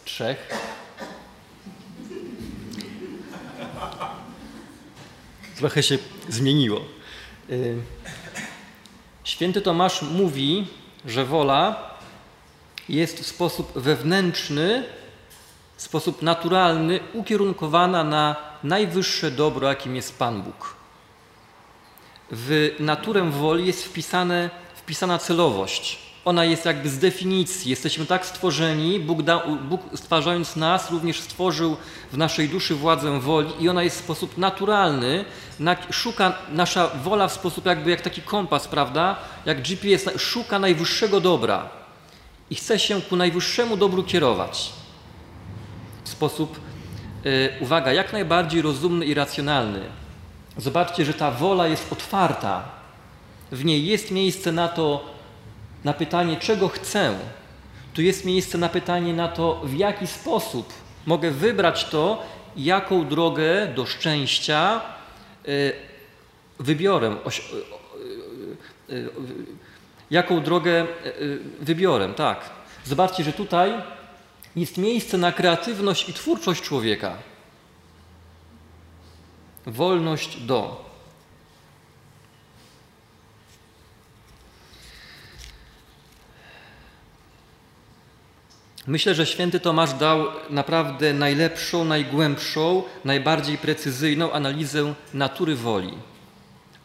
trzech. 0.05 0.50
Trochę 5.55 5.84
się 5.84 5.98
zmieniło. 6.29 6.81
Y, 7.50 7.77
święty 9.24 9.62
Tomasz 9.62 10.01
mówi, 10.01 10.67
że 11.05 11.25
wola 11.25 11.89
jest 12.89 13.19
w 13.19 13.27
sposób 13.27 13.79
wewnętrzny, 13.79 14.84
w 15.77 15.81
sposób 15.81 16.22
naturalny 16.22 17.00
ukierunkowana 17.13 18.03
na 18.03 18.36
najwyższe 18.63 19.31
dobro, 19.31 19.67
jakim 19.67 19.96
jest 19.96 20.19
Pan 20.19 20.41
Bóg. 20.41 20.76
W 22.31 22.75
naturę 22.79 23.31
woli 23.31 23.67
jest 23.67 23.86
wpisane, 23.86 24.50
wpisana 24.75 25.17
celowość 25.17 26.07
ona 26.27 26.46
jest 26.46 26.65
jakby 26.65 26.89
z 26.89 27.00
definicji. 27.00 27.69
Jesteśmy 27.69 28.05
tak 28.05 28.25
stworzeni, 28.25 29.00
Bóg, 29.00 29.22
da, 29.22 29.43
Bóg 29.69 29.81
stwarzając 29.96 30.55
nas 30.55 30.91
również 30.91 31.19
stworzył 31.19 31.77
w 32.12 32.17
naszej 32.17 32.50
duszy 32.50 32.75
władzę 32.75 33.19
woli 33.19 33.50
i 33.60 33.69
ona 33.69 33.84
jest 33.84 33.98
w 33.98 34.03
sposób 34.03 34.38
naturalny, 34.38 35.25
na, 35.60 35.75
szuka 35.89 36.34
nasza 36.51 36.88
wola 37.03 37.27
w 37.27 37.34
sposób 37.34 37.65
jakby 37.65 37.89
jak 37.89 38.01
taki 38.01 38.22
kompas, 38.22 38.67
prawda? 38.67 39.15
Jak 39.46 39.62
GPS 39.62 40.10
szuka 40.17 40.60
najwyższego 40.60 41.22
dobra 41.22 41.69
i 42.50 42.55
chce 42.55 42.79
się 42.79 43.01
ku 43.01 43.15
najwyższemu 43.15 43.77
dobru 43.77 44.03
kierować. 44.03 44.74
W 46.03 46.10
sposób, 46.10 46.60
yy, 47.24 47.50
uwaga, 47.62 47.93
jak 47.93 48.13
najbardziej 48.13 48.62
rozumny 48.62 49.05
i 49.05 49.13
racjonalny. 49.13 49.81
Zobaczcie, 50.58 51.06
że 51.06 51.14
ta 51.14 51.32
wola 51.32 51.68
jest 51.68 51.94
otwarta. 51.94 52.64
W 53.52 53.66
niej 53.66 53.86
jest 53.86 54.12
miejsce 54.12 54.52
na 54.52 54.68
to, 54.68 55.06
na 55.84 55.94
pytanie, 55.94 56.38
czego 56.38 56.68
chcę. 56.68 57.20
Tu 57.94 58.02
jest 58.02 58.26
miejsce 58.26 58.58
na 58.58 58.70
pytanie 58.70 59.14
na 59.14 59.28
to, 59.28 59.62
w 59.64 59.74
jaki 59.74 60.08
sposób 60.08 60.74
mogę 61.06 61.32
wybrać 61.32 61.86
to, 61.86 62.24
jaką 62.58 63.08
drogę 63.08 63.68
do 63.76 63.86
szczęścia 63.86 64.82
y, 65.48 65.74
wybiorę, 66.60 67.16
y, 68.90 68.94
y, 68.96 69.10
jaką 70.12 70.42
drogę 70.42 70.86
wybiorę, 71.62 72.14
tak. 72.14 72.50
Zobaczcie, 72.86 73.24
że 73.24 73.34
tutaj 73.34 73.74
jest 74.56 74.78
miejsce 74.78 75.18
na 75.18 75.32
kreatywność 75.32 76.10
i 76.10 76.14
twórczość 76.14 76.62
człowieka. 76.62 77.18
Wolność 79.67 80.38
do. 80.41 80.88
Myślę, 88.88 89.15
że 89.15 89.25
święty 89.25 89.59
Tomasz 89.59 89.93
dał 89.93 90.25
naprawdę 90.50 91.13
najlepszą, 91.13 91.86
najgłębszą, 91.86 92.83
najbardziej 93.05 93.57
precyzyjną 93.57 94.31
analizę 94.31 94.93
natury 95.13 95.55
woli. 95.55 95.97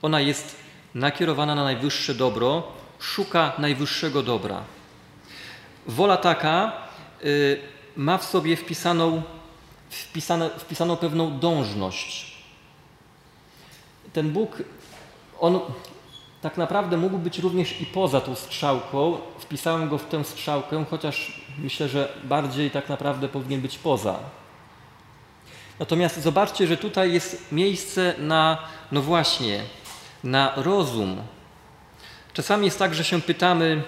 Ona 0.03 0.21
jest 0.21 0.57
nakierowana 0.95 1.55
na 1.55 1.65
najwyższe 1.65 2.15
dobro, 2.15 2.73
szuka 2.99 3.53
najwyższego 3.59 4.23
dobra. 4.23 4.63
Wola 5.87 6.17
taka 6.17 6.73
y, 7.25 7.61
ma 7.97 8.19
w 8.19 8.25
sobie 8.25 8.57
wpisaną, 8.57 9.23
wpisane, 9.91 10.51
wpisaną 10.51 10.97
pewną 10.97 11.39
dążność. 11.39 12.32
Ten 14.13 14.31
Bóg, 14.31 14.63
on 15.41 15.61
tak 16.43 16.57
naprawdę 16.57 16.97
mógł 16.97 17.19
być 17.19 17.39
również 17.39 17.81
i 17.81 17.87
poza 17.87 18.21
tą 18.21 18.35
strzałką. 18.35 19.19
Wpisałem 19.39 19.89
go 19.89 19.99
w 19.99 20.05
tę 20.05 20.25
strzałkę, 20.25 20.85
chociaż 20.91 21.43
myślę, 21.59 21.89
że 21.89 22.09
bardziej 22.25 22.71
tak 22.71 22.89
naprawdę 22.89 23.29
powinien 23.29 23.61
być 23.61 23.79
poza. 23.79 24.19
Natomiast 25.79 26.23
zobaczcie, 26.23 26.67
że 26.67 26.77
tutaj 26.77 27.13
jest 27.13 27.53
miejsce 27.53 28.15
na, 28.19 28.59
no 28.93 29.03
właśnie, 29.03 29.61
na 30.25 30.53
rozum. 30.57 31.17
Czasami 32.33 32.65
jest 32.65 32.79
tak, 32.79 32.95
że 32.95 33.05
się 33.05 33.21
pytamy, 33.21 33.83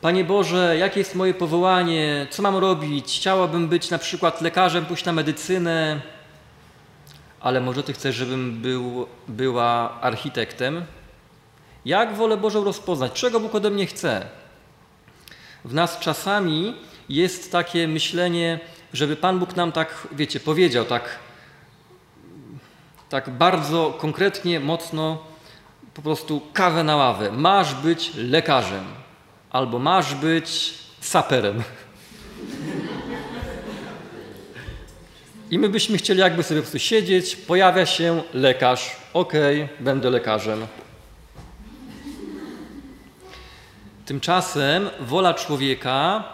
Panie 0.00 0.24
Boże, 0.24 0.76
jakie 0.78 1.00
jest 1.00 1.14
moje 1.14 1.34
powołanie, 1.34 2.26
co 2.30 2.42
mam 2.42 2.56
robić? 2.56 3.16
Chciałabym 3.16 3.68
być 3.68 3.90
na 3.90 3.98
przykład 3.98 4.40
lekarzem, 4.40 4.86
pójść 4.86 5.04
na 5.04 5.12
medycynę, 5.12 6.00
ale 7.44 7.60
może 7.60 7.82
Ty 7.82 7.92
chcesz, 7.92 8.16
żebym 8.16 8.60
był, 8.60 9.06
była 9.28 10.00
architektem? 10.00 10.84
Jak 11.84 12.14
wolę 12.14 12.36
Bożą 12.36 12.64
rozpoznać? 12.64 13.12
Czego 13.12 13.40
Bóg 13.40 13.54
ode 13.54 13.70
mnie 13.70 13.86
chce? 13.86 14.26
W 15.64 15.74
nas 15.74 15.98
czasami 15.98 16.74
jest 17.08 17.52
takie 17.52 17.88
myślenie, 17.88 18.60
żeby 18.92 19.16
Pan 19.16 19.38
Bóg 19.38 19.56
nam 19.56 19.72
tak, 19.72 20.08
wiecie, 20.12 20.40
powiedział 20.40 20.84
tak, 20.84 21.18
tak 23.08 23.30
bardzo 23.30 23.94
konkretnie, 23.98 24.60
mocno, 24.60 25.24
po 25.94 26.02
prostu 26.02 26.42
kawę 26.52 26.84
na 26.84 26.96
ławę. 26.96 27.32
Masz 27.32 27.74
być 27.74 28.12
lekarzem 28.16 28.84
albo 29.50 29.78
masz 29.78 30.14
być 30.14 30.74
saperem. 31.00 31.62
I 35.50 35.58
my 35.58 35.68
byśmy 35.68 35.98
chcieli 35.98 36.20
jakby 36.20 36.42
sobie 36.42 36.60
po 36.60 36.62
prostu 36.62 36.78
siedzieć, 36.78 37.36
pojawia 37.36 37.86
się 37.86 38.22
lekarz, 38.34 38.96
okej, 39.12 39.62
okay, 39.62 39.76
będę 39.84 40.10
lekarzem. 40.10 40.66
Tymczasem 44.06 44.90
wola 45.00 45.34
człowieka 45.34 46.24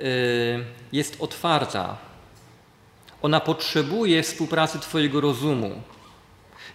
y, 0.00 0.64
jest 0.92 1.16
otwarta. 1.20 1.96
Ona 3.22 3.40
potrzebuje 3.40 4.22
współpracy 4.22 4.78
Twojego 4.78 5.20
rozumu. 5.20 5.82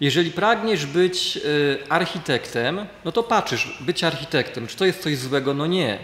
Jeżeli 0.02 0.32
pragniesz 0.32 0.86
być 0.86 1.38
y, 1.38 1.78
architektem, 1.90 2.86
no 3.06 3.12
to 3.12 3.24
patrzysz, 3.24 3.78
być 3.82 4.04
architektem. 4.04 4.68
Czy 4.68 4.78
to 4.78 4.86
jest 4.86 5.02
coś 5.02 5.18
złego? 5.18 5.54
No 5.54 5.68
nie. 5.68 6.00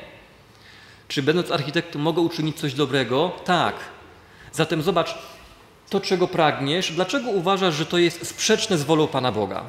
Czy 1.07 1.23
będąc 1.23 1.51
architektem 1.51 2.01
mogę 2.01 2.21
uczynić 2.21 2.59
coś 2.59 2.73
dobrego? 2.73 3.31
Tak. 3.45 3.75
Zatem 4.51 4.81
zobacz, 4.81 5.15
to 5.89 5.99
czego 5.99 6.27
pragniesz, 6.27 6.91
dlaczego 6.91 7.29
uważasz, 7.29 7.75
że 7.75 7.85
to 7.85 7.97
jest 7.97 8.27
sprzeczne 8.27 8.77
z 8.77 8.83
wolą 8.83 9.07
Pana 9.07 9.31
Boga? 9.31 9.63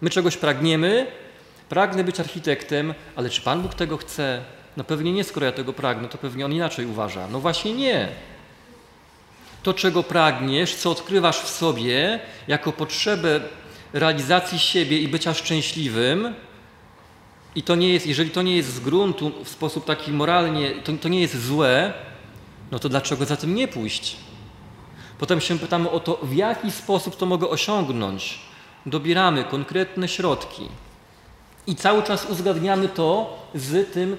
My 0.00 0.10
czegoś 0.10 0.36
pragniemy, 0.36 1.06
pragnę 1.68 2.04
być 2.04 2.20
architektem, 2.20 2.94
ale 3.16 3.30
czy 3.30 3.40
Pan 3.40 3.62
Bóg 3.62 3.74
tego 3.74 3.96
chce? 3.96 4.42
No 4.76 4.84
pewnie 4.84 5.12
nie, 5.12 5.24
skoro 5.24 5.46
ja 5.46 5.52
tego 5.52 5.72
pragnę, 5.72 6.08
to 6.08 6.18
pewnie 6.18 6.44
On 6.44 6.52
inaczej 6.52 6.86
uważa. 6.86 7.28
No 7.28 7.40
właśnie 7.40 7.74
nie. 7.74 8.08
To, 9.62 9.74
czego 9.74 10.02
pragniesz, 10.02 10.74
co 10.74 10.90
odkrywasz 10.90 11.40
w 11.40 11.48
sobie 11.48 12.20
jako 12.48 12.72
potrzebę 12.72 13.40
realizacji 13.92 14.58
siebie 14.58 14.98
i 14.98 15.08
bycia 15.08 15.34
szczęśliwym, 15.34 16.34
i 17.54 17.62
to 17.62 17.74
nie 17.74 17.92
jest, 17.92 18.06
jeżeli 18.06 18.30
to 18.30 18.42
nie 18.42 18.56
jest 18.56 18.74
z 18.74 18.80
gruntu 18.80 19.32
w 19.44 19.48
sposób 19.48 19.84
taki 19.84 20.12
moralnie, 20.12 20.70
to, 20.70 20.92
to 20.92 21.08
nie 21.08 21.20
jest 21.20 21.46
złe, 21.46 21.92
no 22.70 22.78
to 22.78 22.88
dlaczego 22.88 23.24
za 23.24 23.36
tym 23.36 23.54
nie 23.54 23.68
pójść? 23.68 24.16
Potem 25.18 25.40
się 25.40 25.58
pytamy 25.58 25.90
o 25.90 26.00
to, 26.00 26.18
w 26.22 26.34
jaki 26.34 26.70
sposób 26.70 27.16
to 27.16 27.26
mogę 27.26 27.48
osiągnąć. 27.48 28.38
Dobieramy 28.86 29.44
konkretne 29.44 30.08
środki 30.08 30.68
i 31.66 31.76
cały 31.76 32.02
czas 32.02 32.26
uzgadniamy 32.30 32.88
to 32.88 33.38
z 33.54 33.92
tym 33.92 34.16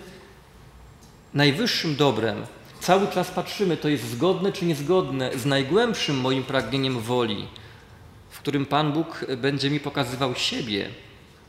najwyższym 1.33 1.95
dobrem. 1.95 2.45
Cały 2.79 3.07
czas 3.07 3.31
patrzymy, 3.31 3.77
to 3.77 3.89
jest 3.89 4.11
zgodne 4.11 4.51
czy 4.51 4.65
niezgodne 4.65 5.31
z 5.37 5.45
najgłębszym 5.45 6.19
moim 6.19 6.43
pragnieniem 6.43 6.99
woli, 6.99 7.47
w 8.29 8.39
którym 8.39 8.65
Pan 8.65 8.91
Bóg 8.91 9.25
będzie 9.37 9.69
mi 9.69 9.79
pokazywał 9.79 10.35
siebie, 10.35 10.89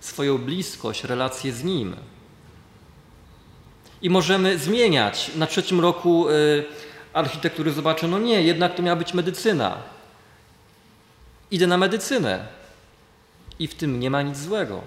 swoją 0.00 0.38
bliskość, 0.38 1.04
relację 1.04 1.52
z 1.52 1.64
Nim. 1.64 1.96
I 4.02 4.10
możemy 4.10 4.58
zmieniać. 4.58 5.30
Na 5.36 5.46
trzecim 5.46 5.80
roku 5.80 6.28
y, 6.28 6.64
architektury 7.16 7.72
zobaczę, 7.72 8.08
no 8.08 8.18
nie, 8.18 8.42
jednak 8.42 8.74
to 8.74 8.82
miała 8.82 8.96
być 8.96 9.14
medycyna. 9.14 9.76
Idę 11.50 11.66
na 11.66 11.78
medycynę. 11.78 12.46
I 13.58 13.66
w 13.66 13.74
tym 13.74 14.00
nie 14.00 14.10
ma 14.10 14.22
nic 14.22 14.38
złego. 14.38 14.82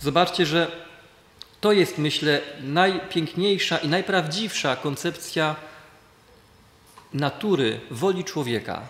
Zobaczcie, 0.00 0.46
że 0.46 0.70
to 1.60 1.72
jest, 1.72 1.98
myślę, 1.98 2.40
najpiękniejsza 2.60 3.78
i 3.78 3.88
najprawdziwsza 3.88 4.76
koncepcja 4.76 5.56
natury, 7.14 7.80
woli 7.90 8.24
człowieka. 8.24 8.82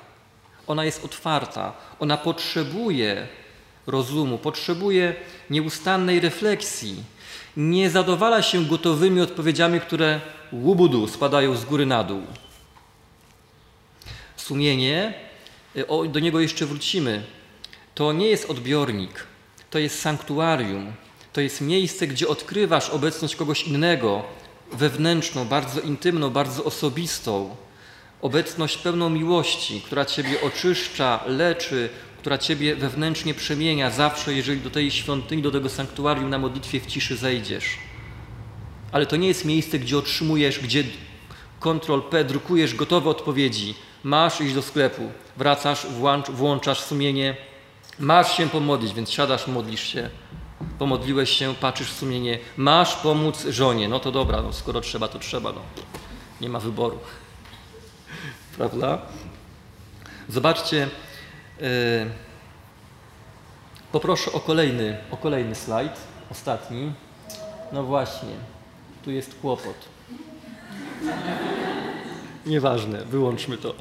Ona 0.66 0.84
jest 0.84 1.04
otwarta, 1.04 1.72
ona 2.00 2.16
potrzebuje 2.16 3.26
rozumu, 3.86 4.38
potrzebuje 4.38 5.14
nieustannej 5.50 6.20
refleksji. 6.20 7.04
Nie 7.56 7.90
zadowala 7.90 8.42
się 8.42 8.64
gotowymi 8.64 9.20
odpowiedziami, 9.20 9.80
które 9.80 10.20
łubudu 10.52 11.08
spadają 11.08 11.56
z 11.56 11.64
góry 11.64 11.86
na 11.86 12.04
dół. 12.04 12.22
Sumienie, 14.36 15.14
y, 15.76 16.08
do 16.08 16.20
niego 16.20 16.40
jeszcze 16.40 16.66
wrócimy, 16.66 17.22
to 17.94 18.12
nie 18.12 18.26
jest 18.26 18.50
odbiornik, 18.50 19.26
to 19.70 19.78
jest 19.78 20.00
sanktuarium, 20.00 20.92
to 21.32 21.40
jest 21.40 21.60
miejsce, 21.60 22.06
gdzie 22.06 22.28
odkrywasz 22.28 22.90
obecność 22.90 23.36
kogoś 23.36 23.62
innego, 23.62 24.24
wewnętrzną, 24.72 25.44
bardzo 25.44 25.80
intymną, 25.80 26.30
bardzo 26.30 26.64
osobistą, 26.64 27.56
obecność 28.22 28.78
pełną 28.78 29.10
miłości, 29.10 29.80
która 29.80 30.04
Ciebie 30.04 30.40
oczyszcza, 30.40 31.20
leczy, 31.26 31.88
która 32.24 32.38
Ciebie 32.38 32.76
wewnętrznie 32.76 33.34
przemienia 33.34 33.90
zawsze, 33.90 34.34
jeżeli 34.34 34.60
do 34.60 34.70
tej 34.70 34.90
świątyni, 34.90 35.42
do 35.42 35.50
tego 35.50 35.68
sanktuarium 35.68 36.30
na 36.30 36.38
modlitwie 36.38 36.80
w 36.80 36.86
ciszy 36.86 37.16
zejdziesz. 37.16 37.78
Ale 38.92 39.06
to 39.06 39.16
nie 39.16 39.28
jest 39.28 39.44
miejsce, 39.44 39.78
gdzie 39.78 39.98
otrzymujesz, 39.98 40.58
gdzie 40.58 40.84
Ctrl 41.60 42.00
P 42.10 42.24
drukujesz 42.24 42.74
gotowe 42.74 43.10
odpowiedzi. 43.10 43.74
Masz 44.04 44.40
iść 44.40 44.54
do 44.54 44.62
sklepu, 44.62 45.10
wracasz, 45.36 45.86
włącz, 45.86 46.30
włączasz 46.30 46.80
sumienie, 46.80 47.36
masz 47.98 48.36
się 48.36 48.48
pomodlić, 48.48 48.94
więc 48.94 49.10
siadasz, 49.10 49.46
modlisz 49.46 49.82
się. 49.82 50.10
Pomodliłeś 50.78 51.30
się, 51.30 51.54
patrzysz 51.54 51.90
w 51.90 51.98
sumienie, 51.98 52.38
masz 52.56 52.96
pomóc 52.96 53.46
żonie. 53.48 53.88
No 53.88 54.00
to 54.00 54.12
dobra, 54.12 54.42
no 54.42 54.52
skoro 54.52 54.80
trzeba, 54.80 55.08
to 55.08 55.18
trzeba. 55.18 55.52
No. 55.52 55.60
Nie 56.40 56.48
ma 56.48 56.60
wyboru. 56.60 56.98
Prawda? 58.56 58.98
Zobaczcie, 60.28 60.88
poproszę 63.92 64.32
o 64.32 64.40
kolejny, 64.40 64.96
o 65.10 65.16
kolejny 65.16 65.54
slajd, 65.54 65.92
ostatni. 66.30 66.92
No 67.72 67.82
właśnie, 67.82 68.34
tu 69.04 69.10
jest 69.10 69.34
kłopot. 69.40 69.76
Nieważne, 72.46 73.04
wyłączmy 73.04 73.58
to. 73.58 73.74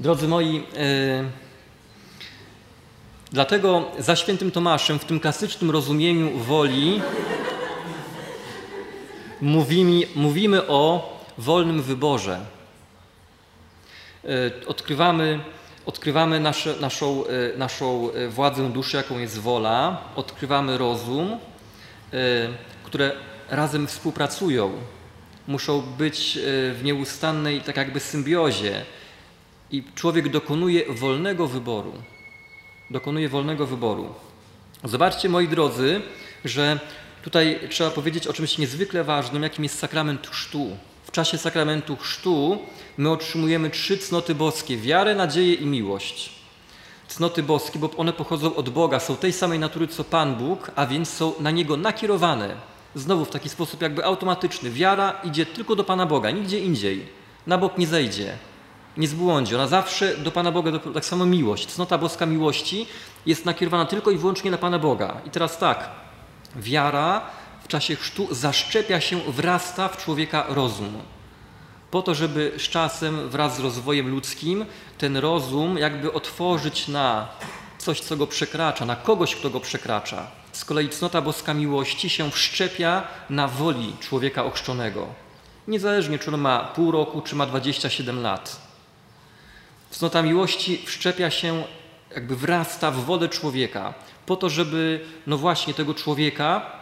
Drodzy 0.00 0.28
moi, 0.28 0.54
yy, 0.54 0.62
dlatego 3.32 3.84
za 3.98 4.16
świętym 4.16 4.50
Tomaszem 4.50 4.98
w 4.98 5.04
tym 5.04 5.20
klasycznym 5.20 5.70
rozumieniu 5.70 6.38
woli 6.38 7.02
mówimy, 9.40 10.06
mówimy 10.14 10.68
o 10.68 11.12
wolnym 11.38 11.82
wyborze. 11.82 12.55
Yy, 14.26 14.66
odkrywamy, 14.66 15.40
odkrywamy 15.86 16.40
nasze, 16.40 16.74
naszą, 16.80 17.24
yy, 17.24 17.58
naszą 17.58 18.10
władzę 18.28 18.72
duszy, 18.72 18.96
jaką 18.96 19.18
jest 19.18 19.38
wola, 19.38 20.02
odkrywamy 20.16 20.78
rozum, 20.78 21.38
które 22.84 23.12
razem 23.50 23.86
współpracują. 23.86 24.72
Muszą 25.48 25.80
być 25.80 26.38
w 26.72 26.80
nieustannej 26.84 27.60
tak 27.60 27.76
jakby 27.76 28.00
symbiozie 28.00 28.84
i 29.70 29.84
człowiek 29.94 30.28
dokonuje 30.28 30.84
wolnego 30.88 31.46
wyboru. 31.46 31.92
Dokonuje 32.90 33.28
wolnego 33.28 33.66
wyboru. 33.66 34.14
Zobaczcie, 34.84 35.28
moi 35.28 35.48
drodzy, 35.48 36.00
że 36.44 36.78
tutaj 37.22 37.60
trzeba 37.70 37.90
powiedzieć 37.90 38.26
o 38.26 38.32
czymś 38.32 38.58
niezwykle 38.58 39.04
ważnym, 39.04 39.42
jakim 39.42 39.64
jest 39.64 39.78
sakrament 39.78 40.26
chrztu. 40.26 40.76
Czasie 41.16 41.38
sakramentu 41.38 41.96
chrztu 41.96 42.58
my 42.98 43.10
otrzymujemy 43.10 43.70
trzy 43.70 43.98
cnoty 43.98 44.34
boskie: 44.34 44.76
wiarę, 44.76 45.14
nadzieję 45.14 45.54
i 45.54 45.66
miłość. 45.66 46.30
Cnoty 47.08 47.42
boskie, 47.42 47.78
bo 47.78 47.90
one 47.96 48.12
pochodzą 48.12 48.54
od 48.54 48.70
Boga, 48.70 49.00
są 49.00 49.16
tej 49.16 49.32
samej 49.32 49.58
natury 49.58 49.88
co 49.88 50.04
Pan 50.04 50.34
Bóg, 50.34 50.70
a 50.74 50.86
więc 50.86 51.08
są 51.08 51.32
na 51.40 51.50
Niego 51.50 51.76
nakierowane. 51.76 52.54
Znowu 52.94 53.24
w 53.24 53.30
taki 53.30 53.48
sposób 53.48 53.82
jakby 53.82 54.04
automatyczny. 54.04 54.70
Wiara 54.70 55.20
idzie 55.24 55.46
tylko 55.46 55.76
do 55.76 55.84
Pana 55.84 56.06
Boga, 56.06 56.30
nigdzie 56.30 56.58
indziej. 56.58 57.06
Na 57.46 57.58
bok 57.58 57.78
nie 57.78 57.86
zejdzie 57.86 58.38
nie 58.96 59.08
zbłądzi. 59.08 59.54
Ona 59.54 59.66
zawsze 59.66 60.16
do 60.16 60.30
Pana 60.30 60.52
Boga, 60.52 60.78
tak 60.94 61.04
samo 61.04 61.26
miłość, 61.26 61.66
cnota 61.66 61.98
boska 61.98 62.26
miłości 62.26 62.86
jest 63.26 63.44
nakierowana 63.44 63.84
tylko 63.84 64.10
i 64.10 64.18
wyłącznie 64.18 64.50
na 64.50 64.58
Pana 64.58 64.78
Boga. 64.78 65.20
I 65.26 65.30
teraz 65.30 65.58
tak, 65.58 65.90
wiara 66.56 67.20
w 67.66 67.68
czasie 67.68 67.96
chrztu 67.96 68.34
zaszczepia 68.34 69.00
się, 69.00 69.20
wrasta 69.28 69.88
w 69.88 69.96
człowieka 69.96 70.44
rozum. 70.48 71.02
Po 71.90 72.02
to, 72.02 72.14
żeby 72.14 72.52
z 72.58 72.62
czasem, 72.62 73.28
wraz 73.28 73.56
z 73.56 73.60
rozwojem 73.60 74.08
ludzkim, 74.08 74.66
ten 74.98 75.16
rozum 75.16 75.78
jakby 75.78 76.12
otworzyć 76.12 76.88
na 76.88 77.28
coś, 77.78 78.00
co 78.00 78.16
go 78.16 78.26
przekracza, 78.26 78.84
na 78.84 78.96
kogoś, 78.96 79.36
kto 79.36 79.50
go 79.50 79.60
przekracza. 79.60 80.30
Z 80.52 80.64
kolei 80.64 80.88
cnota 80.88 81.20
boska 81.22 81.54
miłości 81.54 82.10
się 82.10 82.30
wszczepia 82.30 83.08
na 83.30 83.48
woli 83.48 83.96
człowieka 84.00 84.44
ochrzczonego. 84.44 85.06
Niezależnie, 85.68 86.18
czy 86.18 86.34
on 86.34 86.40
ma 86.40 86.64
pół 86.64 86.90
roku, 86.90 87.20
czy 87.20 87.36
ma 87.36 87.46
27 87.46 88.22
lat. 88.22 88.60
Cnota 89.90 90.22
miłości 90.22 90.82
wszczepia 90.86 91.30
się 91.30 91.64
jakby 92.14 92.36
wrasta 92.36 92.90
w 92.90 93.04
wolę 93.04 93.28
człowieka, 93.28 93.94
po 94.26 94.36
to, 94.36 94.50
żeby 94.50 95.04
no 95.26 95.38
właśnie 95.38 95.74
tego 95.74 95.94
człowieka 95.94 96.76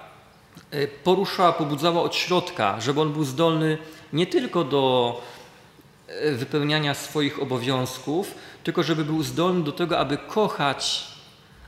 poruszała, 1.04 1.52
pobudzała 1.52 2.02
od 2.02 2.14
środka, 2.14 2.80
żeby 2.80 3.00
on 3.00 3.12
był 3.12 3.24
zdolny 3.24 3.78
nie 4.12 4.26
tylko 4.26 4.64
do 4.64 5.22
e, 6.08 6.32
wypełniania 6.32 6.94
swoich 6.94 7.42
obowiązków, 7.42 8.34
tylko 8.64 8.82
żeby 8.82 9.04
był 9.04 9.22
zdolny 9.22 9.64
do 9.64 9.72
tego, 9.72 9.98
aby 9.98 10.16
kochać, 10.16 11.08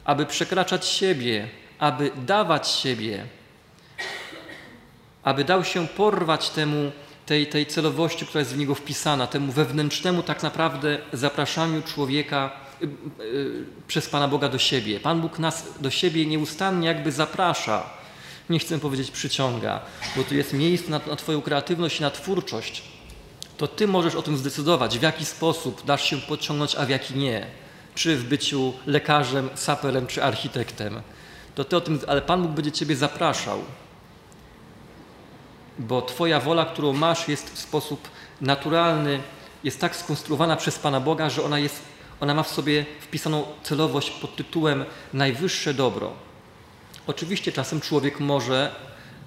aby 0.05 0.27
przekraczać 0.27 0.87
siebie, 0.87 1.49
aby 1.79 2.11
dawać 2.17 2.69
siebie, 2.69 3.27
aby 5.23 5.45
dał 5.45 5.65
się 5.65 5.87
porwać 5.87 6.51
temu, 6.51 6.93
tej, 7.27 7.47
tej 7.47 7.67
celowości, 7.67 8.27
która 8.27 8.41
jest 8.41 8.55
w 8.55 8.59
niego 8.59 8.75
wpisana, 8.75 9.27
temu 9.27 9.53
wewnętrznemu 9.53 10.23
tak 10.23 10.43
naprawdę 10.43 10.99
zapraszaniu 11.13 11.83
człowieka 11.83 12.51
y, 12.83 12.87
y, 13.25 13.65
przez 13.89 14.09
Pana 14.09 14.29
Boga 14.29 14.49
do 14.49 14.59
siebie. 14.59 15.01
Pan 15.01 15.21
Bóg 15.21 15.39
nas 15.39 15.81
do 15.81 15.91
siebie 15.91 16.27
nieustannie 16.27 16.89
jakby 16.89 17.13
zaprasza. 17.13 17.96
Nie 18.51 18.59
chcę 18.59 18.79
powiedzieć 18.79 19.11
przyciąga, 19.11 19.81
bo 20.17 20.25
tu 20.25 20.35
jest 20.35 20.53
miejsce 20.53 20.91
na, 20.91 21.01
na 21.07 21.17
Twoją 21.17 21.43
kreatywność 21.43 21.99
i 21.99 22.03
na 22.03 22.11
twórczość. 22.11 22.83
To 23.57 23.67
Ty 23.67 23.87
możesz 23.87 24.15
o 24.15 24.23
tym 24.23 24.37
zdecydować, 24.37 24.99
w 24.99 25.03
jaki 25.03 25.25
sposób 25.25 25.85
dasz 25.85 26.05
się 26.05 26.17
podciągnąć, 26.17 26.75
a 26.75 26.87
w 26.87 26.89
jaki 26.89 27.15
nie. 27.15 27.47
Czy 27.95 28.17
w 28.17 28.25
byciu 28.25 28.73
lekarzem, 28.87 29.51
saperem, 29.55 30.07
czy 30.07 30.25
architektem. 30.25 31.01
To 31.55 31.65
Ty 31.65 31.77
o 31.77 31.81
tym, 31.81 32.01
ale 32.07 32.23
Pan 32.23 32.43
Bóg 32.43 32.53
będzie 32.53 32.73
Ciebie 32.73 32.97
zapraszał 32.97 33.63
bo 35.79 36.03
Twoja 36.03 36.41
wola, 36.41 36.65
którą 36.65 36.93
masz, 36.93 37.29
jest 37.29 37.51
w 37.51 37.59
sposób 37.59 38.09
naturalny, 38.41 39.21
jest 39.65 39.81
tak 39.81 39.97
skonstruowana 39.97 40.57
przez 40.57 40.79
Pana 40.79 41.01
Boga, 41.01 41.31
że 41.31 41.43
ona, 41.43 41.59
jest, 41.59 41.83
ona 42.21 42.35
ma 42.35 42.43
w 42.43 42.49
sobie 42.49 42.85
wpisaną 43.01 43.45
celowość 43.63 44.11
pod 44.11 44.37
tytułem 44.37 44.85
najwyższe 45.13 45.75
dobro. 45.75 46.13
Oczywiście 47.07 47.53
czasem 47.53 47.81
człowiek 47.81 48.21
może 48.21 48.73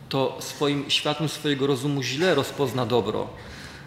to 0.09 0.37
swoim 0.39 0.89
światłem 0.89 1.29
swojego 1.29 1.67
rozumu 1.67 2.03
źle 2.03 2.35
rozpozna 2.35 2.85
dobro. 2.85 3.27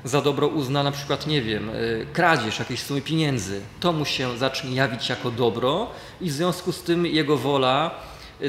Za 0.05 0.23
dobro 0.23 0.47
uzna 0.47 0.83
na 0.83 0.93
przykład, 0.93 1.27
nie 1.27 1.43
wiem, 1.43 1.71
y, 1.71 2.07
kradzież 2.13 2.59
jakiejś 2.59 2.83
sumy 2.83 3.01
pieniędzy. 3.01 3.61
To 3.81 3.93
mu 3.93 4.05
się 4.05 4.39
zacznie 4.39 4.75
jawić 4.75 5.09
jako 5.09 5.31
dobro 5.31 5.91
i 6.21 6.31
w 6.31 6.33
związku 6.33 6.73
z 6.73 6.83
tym 6.83 7.07
jego 7.07 7.37
wola 7.37 7.91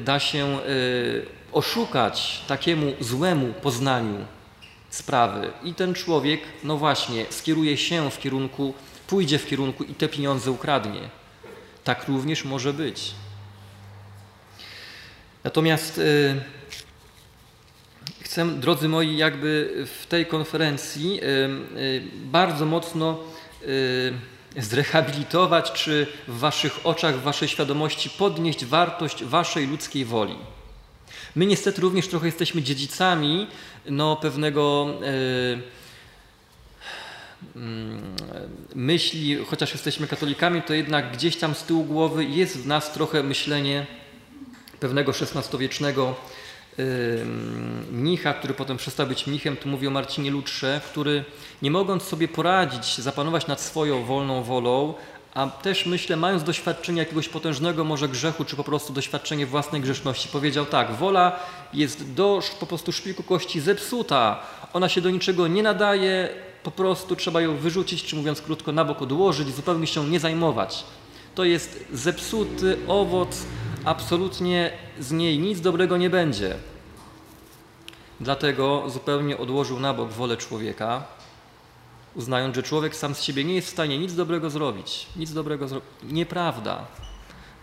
da 0.01 0.19
się 0.19 0.59
y, 0.59 1.25
oszukać 1.51 2.41
takiemu 2.47 2.93
złemu 2.99 3.53
poznaniu 3.53 4.25
sprawy. 4.89 5.51
I 5.63 5.73
ten 5.73 5.93
człowiek, 5.93 6.41
no 6.63 6.77
właśnie, 6.77 7.25
skieruje 7.29 7.77
się 7.77 8.11
w 8.11 8.19
kierunku, 8.19 8.73
pójdzie 9.07 9.39
w 9.39 9.47
kierunku 9.47 9.83
i 9.83 9.95
te 9.95 10.07
pieniądze 10.07 10.51
ukradnie. 10.51 11.01
Tak 11.83 12.07
również 12.07 12.45
może 12.45 12.73
być. 12.73 13.11
Natomiast 15.43 15.97
y, 15.97 16.41
chcę, 18.21 18.45
drodzy 18.45 18.87
moi, 18.87 19.17
jakby 19.17 19.85
w 20.01 20.07
tej 20.07 20.25
konferencji 20.25 21.19
y, 21.23 21.25
y, 21.79 22.03
bardzo 22.25 22.65
mocno 22.65 23.19
zrehabilitować, 24.57 25.71
czy 25.71 26.07
w 26.27 26.39
Waszych 26.39 26.79
oczach, 26.83 27.15
w 27.15 27.21
Waszej 27.21 27.47
świadomości 27.47 28.09
podnieść 28.09 28.65
wartość 28.65 29.23
Waszej 29.23 29.67
ludzkiej 29.67 30.05
woli. 30.05 30.35
My 31.35 31.45
niestety 31.45 31.81
również 31.81 32.07
trochę 32.07 32.25
jesteśmy 32.25 32.63
dziedzicami 32.63 33.47
no, 33.85 34.15
pewnego 34.15 34.93
mm, 37.55 38.15
myśli, 38.75 39.37
chociaż 39.45 39.71
jesteśmy 39.71 40.07
katolikami, 40.07 40.61
to 40.61 40.73
jednak 40.73 41.11
gdzieś 41.11 41.37
tam 41.37 41.55
z 41.55 41.63
tyłu 41.63 41.83
głowy 41.83 42.25
jest 42.25 42.57
w 42.57 42.67
nas 42.67 42.93
trochę 42.93 43.23
myślenie 43.23 43.85
pewnego 44.83 45.11
XVI-wiecznego 45.11 46.15
mnicha, 47.91 48.33
który 48.33 48.53
potem 48.53 48.77
przestał 48.77 49.07
być 49.07 49.27
mnichem, 49.27 49.57
tu 49.57 49.69
mówię 49.69 49.87
o 49.87 49.91
Marcinie 49.91 50.31
Lutrze, 50.31 50.81
który 50.85 51.23
nie 51.61 51.71
mogąc 51.71 52.03
sobie 52.03 52.27
poradzić, 52.27 52.97
zapanować 52.97 53.47
nad 53.47 53.61
swoją 53.61 54.03
wolną 54.05 54.43
wolą, 54.43 54.93
a 55.33 55.47
też 55.47 55.85
myślę, 55.85 56.15
mając 56.15 56.43
doświadczenie 56.43 56.99
jakiegoś 56.99 57.29
potężnego 57.29 57.83
może 57.83 58.09
grzechu, 58.09 58.45
czy 58.45 58.55
po 58.55 58.63
prostu 58.63 58.93
doświadczenie 58.93 59.45
własnej 59.45 59.81
grzeszności, 59.81 60.29
powiedział 60.29 60.65
tak, 60.65 60.91
wola 60.91 61.39
jest 61.73 62.13
do 62.13 62.41
po 62.59 62.65
prostu 62.65 62.91
szpiku 62.91 63.23
kości 63.23 63.61
zepsuta, 63.61 64.39
ona 64.73 64.89
się 64.89 65.01
do 65.01 65.09
niczego 65.09 65.47
nie 65.47 65.63
nadaje, 65.63 66.29
po 66.63 66.71
prostu 66.71 67.15
trzeba 67.15 67.41
ją 67.41 67.57
wyrzucić, 67.57 68.03
czy 68.03 68.15
mówiąc 68.15 68.41
krótko, 68.41 68.71
na 68.71 68.85
bok 68.85 69.01
odłożyć, 69.01 69.55
zupełnie 69.55 69.87
się 69.87 70.09
nie 70.09 70.19
zajmować. 70.19 70.83
To 71.35 71.43
jest 71.43 71.85
zepsuty 71.93 72.77
owoc, 72.87 73.37
absolutnie 73.85 74.71
z 74.99 75.11
niej 75.11 75.39
nic 75.39 75.61
dobrego 75.61 75.97
nie 75.97 76.09
będzie. 76.09 76.55
Dlatego 78.19 78.83
zupełnie 78.89 79.37
odłożył 79.37 79.79
na 79.79 79.93
bok 79.93 80.11
wolę 80.11 80.37
człowieka, 80.37 81.03
uznając, 82.15 82.55
że 82.55 82.63
człowiek 82.63 82.95
sam 82.95 83.15
z 83.15 83.21
siebie 83.21 83.43
nie 83.43 83.55
jest 83.55 83.67
w 83.67 83.71
stanie 83.71 83.99
nic 83.99 84.15
dobrego 84.15 84.49
zrobić. 84.49 85.07
Nic 85.15 85.33
dobrego 85.33 85.67
zrobić. 85.67 85.89
Nieprawda. 86.03 86.85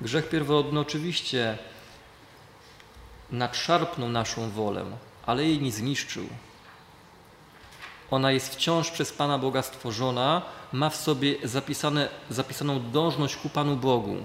Grzech 0.00 0.28
pierwotny 0.28 0.80
oczywiście 0.80 1.58
nadszarpnął 3.30 4.08
naszą 4.08 4.50
wolę, 4.50 4.84
ale 5.26 5.44
jej 5.44 5.62
nie 5.62 5.72
zniszczył. 5.72 6.24
Ona 8.10 8.32
jest 8.32 8.54
wciąż 8.54 8.90
przez 8.90 9.12
Pana 9.12 9.38
Boga 9.38 9.62
stworzona, 9.62 10.42
ma 10.72 10.90
w 10.90 10.96
sobie 10.96 11.34
zapisane, 11.44 12.08
zapisaną 12.30 12.90
dążność 12.90 13.36
ku 13.36 13.48
Panu 13.48 13.76
Bogu. 13.76 14.16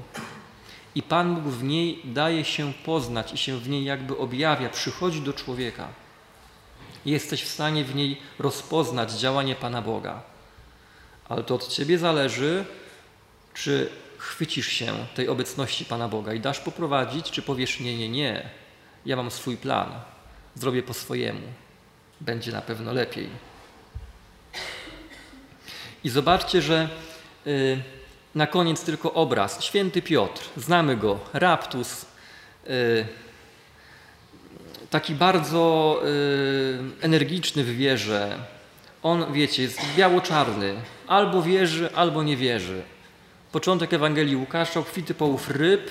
I 0.95 1.03
Pan 1.03 1.36
Bóg 1.36 1.53
w 1.53 1.63
niej 1.63 2.01
daje 2.03 2.45
się 2.45 2.73
poznać 2.86 3.34
i 3.34 3.38
się 3.38 3.58
w 3.58 3.69
niej 3.69 3.84
jakby 3.84 4.17
objawia, 4.17 4.69
przychodzi 4.69 5.21
do 5.21 5.34
człowieka 5.34 5.88
jesteś 7.05 7.43
w 7.43 7.47
stanie 7.47 7.84
w 7.84 7.95
niej 7.95 8.17
rozpoznać 8.39 9.12
działanie 9.12 9.55
Pana 9.55 9.81
Boga. 9.81 10.21
Ale 11.29 11.43
to 11.43 11.55
od 11.55 11.67
Ciebie 11.67 11.97
zależy, 11.97 12.65
czy 13.53 13.89
chwycisz 14.17 14.67
się 14.67 14.93
tej 15.15 15.27
obecności 15.27 15.86
Pana 15.86 16.08
Boga 16.08 16.34
i 16.34 16.39
dasz 16.39 16.60
poprowadzić, 16.60 17.31
czy 17.31 17.41
powiesz 17.41 17.79
nie, 17.79 17.97
nie, 17.97 18.10
nie. 18.10 18.49
Ja 19.05 19.15
mam 19.15 19.31
swój 19.31 19.58
plan, 19.58 19.91
zrobię 20.55 20.84
po 20.84 20.93
swojemu. 20.93 21.41
Będzie 22.21 22.51
na 22.51 22.62
pewno 22.62 22.93
lepiej. 22.93 23.29
I 26.03 26.10
zobaczcie, 26.10 26.62
że 26.62 26.89
y, 27.47 27.81
na 28.36 28.48
koniec 28.48 28.84
tylko 28.84 29.13
obraz. 29.13 29.63
Święty 29.63 30.02
Piotr, 30.02 30.50
znamy 30.58 30.98
go, 30.98 31.19
raptus, 31.34 32.06
y, 32.67 33.06
taki 34.89 35.15
bardzo 35.15 36.02
y, 36.06 37.06
energiczny 37.06 37.63
w 37.63 37.76
wierze. 37.76 38.38
On, 39.04 39.34
wiecie, 39.34 39.63
jest 39.63 39.80
biało-czarny. 39.98 40.76
Albo 41.08 41.41
wierzy, 41.41 41.95
albo 41.95 42.24
nie 42.24 42.38
wierzy. 42.38 42.82
Początek 43.52 43.93
Ewangelii 43.93 44.36
Łukasza, 44.36 44.80
obfity 44.80 45.13
połów 45.13 45.50
ryb. 45.50 45.89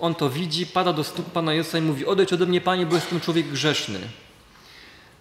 On 0.00 0.14
to 0.14 0.30
widzi, 0.30 0.66
pada 0.66 0.92
do 0.92 1.04
stóp 1.04 1.32
Pana 1.32 1.54
Jezusa 1.54 1.78
i 1.78 1.82
mówi 1.82 2.06
odejdź 2.06 2.32
ode 2.32 2.46
mnie, 2.46 2.60
Panie, 2.60 2.86
bo 2.86 2.94
jestem 2.94 3.20
człowiek 3.20 3.48
grzeszny. 3.48 3.98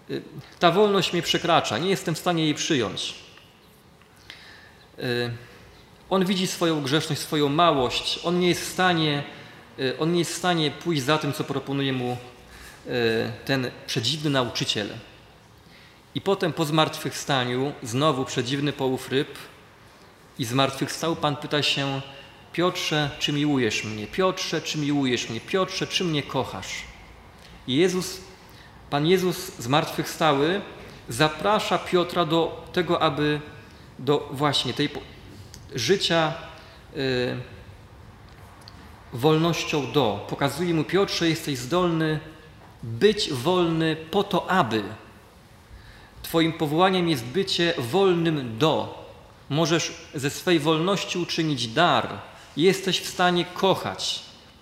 Y, 0.10 0.22
ta 0.60 0.72
wolność 0.72 1.14
mnie 1.14 1.22
przekracza, 1.22 1.78
nie 1.78 1.90
jestem 1.90 2.16
w 2.16 2.20
stanie 2.20 2.44
jej 2.44 2.54
przyjąć. 2.54 3.16
On 6.14 6.26
widzi 6.26 6.48
swoją 6.48 6.82
grzeszność, 6.82 7.22
swoją 7.22 7.50
małość. 7.50 8.20
On 8.24 8.40
nie 8.40 8.48
jest 8.48 8.62
w 8.62 8.72
stanie, 8.72 9.24
y, 9.80 10.00
on 10.00 10.12
nie 10.12 10.20
jest 10.20 10.32
w 10.32 10.38
stanie 10.38 10.72
pójść 10.72 11.04
za 11.04 11.18
tym, 11.18 11.34
co 11.34 11.44
proponuje 11.44 11.94
mu 11.94 12.18
E, 12.88 13.32
ten 13.46 13.72
przedziwny 13.88 14.30
nauczyciel. 14.30 14.90
I 16.16 16.22
potem 16.22 16.54
po 16.54 16.66
zmartwychwstaniu 16.66 17.72
znowu 17.84 18.26
przedziwny 18.26 18.74
połów 18.74 19.10
ryb 19.10 19.38
i 20.40 20.46
zmartwychwstał 20.46 21.16
Pan 21.16 21.36
pyta 21.36 21.64
się 21.64 22.02
Piotrze, 22.54 23.10
czy 23.20 23.34
miłujesz 23.34 23.84
mnie? 23.84 24.08
Piotrze, 24.08 24.62
czy 24.62 24.78
miłujesz 24.78 25.30
mnie? 25.30 25.42
Piotrze, 25.42 25.88
czy 25.88 26.04
mnie 26.04 26.24
kochasz? 26.24 26.84
I 27.68 27.76
Jezus, 27.76 28.22
Pan 28.90 29.08
Jezus 29.08 29.58
zmartwychwstały 29.60 30.62
zaprasza 31.10 31.78
Piotra 31.78 32.26
do 32.26 32.66
tego, 32.74 33.02
aby 33.02 33.42
do 34.00 34.30
właśnie 34.32 34.74
tej 34.74 34.90
życia 35.76 36.34
y, 36.98 37.38
wolnością 39.14 39.92
do. 39.92 40.26
Pokazuje 40.30 40.74
mu 40.74 40.84
Piotrze, 40.84 41.30
jesteś 41.30 41.58
zdolny 41.58 42.20
być 42.84 43.34
wolny 43.34 43.96
po 44.12 44.24
to, 44.24 44.52
aby. 44.52 44.84
Twoim 46.24 46.54
powołaniem 46.54 47.10
jest 47.10 47.26
bycie 47.26 47.74
wolnym 47.78 48.58
do. 48.58 49.04
Możesz 49.50 49.94
ze 50.16 50.30
swej 50.30 50.60
wolności 50.60 51.18
uczynić 51.18 51.68
dar. 51.68 52.10
Jesteś 52.58 53.02
w 53.02 53.08
stanie 53.08 53.46
kochać. 53.46 54.20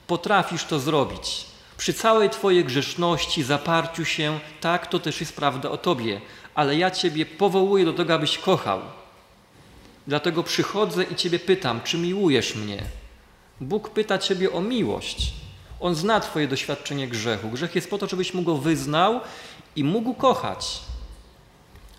Potrafisz 0.07 0.63
to 0.63 0.79
zrobić. 0.79 1.45
Przy 1.77 1.93
całej 1.93 2.29
Twojej 2.29 2.65
grzeszności, 2.65 3.43
zaparciu 3.43 4.05
się, 4.05 4.39
tak, 4.61 4.87
to 4.87 4.99
też 4.99 5.19
jest 5.19 5.35
prawda 5.35 5.69
o 5.69 5.77
Tobie, 5.77 6.21
ale 6.55 6.75
ja 6.75 6.91
Ciebie 6.91 7.25
powołuję 7.25 7.85
do 7.85 7.93
tego, 7.93 8.13
abyś 8.13 8.37
kochał. 8.37 8.81
Dlatego 10.07 10.43
przychodzę 10.43 11.03
i 11.03 11.15
Ciebie 11.15 11.39
pytam, 11.39 11.81
czy 11.81 11.97
miłujesz 11.97 12.55
mnie? 12.55 12.83
Bóg 13.61 13.89
pyta 13.89 14.17
Ciebie 14.17 14.51
o 14.51 14.61
miłość. 14.61 15.33
On 15.79 15.95
zna 15.95 16.19
Twoje 16.19 16.47
doświadczenie 16.47 17.07
grzechu. 17.07 17.49
Grzech 17.49 17.75
jest 17.75 17.89
po 17.89 17.97
to, 17.97 18.07
żebyś 18.07 18.33
mu 18.33 18.41
go 18.41 18.57
wyznał 18.57 19.19
i 19.75 19.83
mógł 19.83 20.13
kochać. 20.13 20.81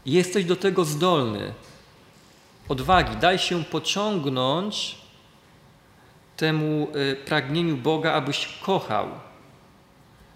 Jesteś 0.07 0.45
do 0.45 0.57
tego 0.57 0.85
zdolny. 0.85 1.55
Odwagi, 2.69 3.17
daj 3.17 3.39
się 3.39 3.65
pociągnąć 3.65 4.97
temu 6.37 6.89
y, 6.97 7.17
pragnieniu 7.17 7.77
Boga, 7.77 8.13
abyś 8.13 8.49
kochał. 8.63 9.09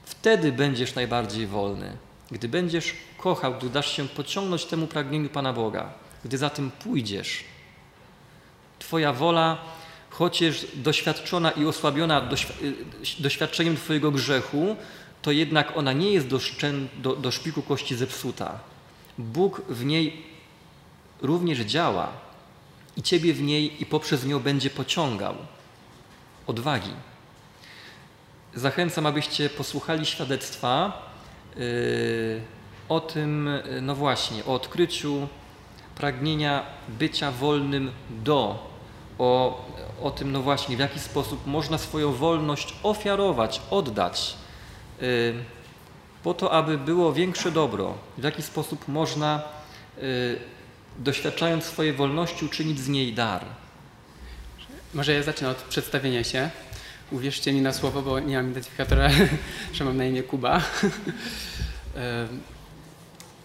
Wtedy 0.04 0.52
będziesz 0.52 0.94
najbardziej 0.94 1.46
wolny. 1.46 1.96
Gdy 2.30 2.48
będziesz 2.48 2.94
kochał, 3.18 3.54
gdy 3.54 3.70
dasz 3.70 3.96
się 3.96 4.08
pociągnąć 4.08 4.64
temu 4.64 4.86
pragnieniu 4.86 5.28
Pana 5.28 5.52
Boga, 5.52 5.92
gdy 6.24 6.38
za 6.38 6.50
tym 6.50 6.70
pójdziesz, 6.70 7.44
Twoja 8.78 9.12
wola, 9.12 9.58
chociaż 10.10 10.66
doświadczona 10.74 11.50
i 11.50 11.64
osłabiona 11.64 12.30
y, 12.62 13.22
doświadczeniem 13.22 13.76
Twojego 13.76 14.10
grzechu, 14.10 14.76
to 15.22 15.32
jednak 15.32 15.76
ona 15.76 15.92
nie 15.92 16.10
jest 16.10 16.26
do, 16.26 16.40
do, 16.96 17.16
do 17.16 17.30
szpiku 17.30 17.62
kości 17.62 17.96
zepsuta. 17.96 18.58
Bóg 19.18 19.62
w 19.68 19.84
niej 19.84 20.22
również 21.22 21.58
działa 21.58 22.12
i 22.96 23.02
Ciebie 23.02 23.34
w 23.34 23.42
niej 23.42 23.82
i 23.82 23.86
poprzez 23.86 24.24
nią 24.24 24.40
będzie 24.40 24.70
pociągał. 24.70 25.34
Odwagi. 26.46 26.90
Zachęcam, 28.54 29.06
abyście 29.06 29.50
posłuchali 29.50 30.06
świadectwa 30.06 31.02
yy, 31.56 31.62
o 32.88 33.00
tym, 33.00 33.50
no 33.82 33.94
właśnie, 33.94 34.44
o 34.44 34.54
odkryciu 34.54 35.28
pragnienia 35.96 36.62
bycia 36.88 37.30
wolnym 37.30 37.90
do, 38.10 38.68
o, 39.18 39.64
o 40.02 40.10
tym, 40.10 40.32
no 40.32 40.42
właśnie, 40.42 40.76
w 40.76 40.80
jaki 40.80 40.98
sposób 40.98 41.46
można 41.46 41.78
swoją 41.78 42.12
wolność 42.12 42.74
ofiarować, 42.82 43.60
oddać, 43.70 44.36
yy, 45.00 45.34
po 46.22 46.34
to, 46.34 46.52
aby 46.52 46.78
było 46.78 47.12
większe 47.12 47.50
dobro, 47.50 47.94
w 48.18 48.24
jaki 48.24 48.42
sposób 48.42 48.88
można, 48.88 49.42
yy, 49.96 50.38
doświadczając 50.98 51.64
swojej 51.64 51.92
wolności, 51.92 52.44
uczynić 52.44 52.80
z 52.80 52.88
niej 52.88 53.14
dar. 53.14 53.44
Może 54.94 55.14
ja 55.14 55.22
zacznę 55.22 55.48
od 55.48 55.56
przedstawienia 55.56 56.24
się. 56.24 56.50
Uwierzcie 57.10 57.52
mi 57.52 57.60
na 57.60 57.72
słowo, 57.72 58.02
bo 58.02 58.20
nie 58.20 58.36
mam 58.36 58.50
identyfikatora, 58.50 59.10
że 59.74 59.84
mam 59.84 59.96
na 59.96 60.04
imię 60.04 60.22
Kuba. 60.22 60.60
E, 61.96 62.28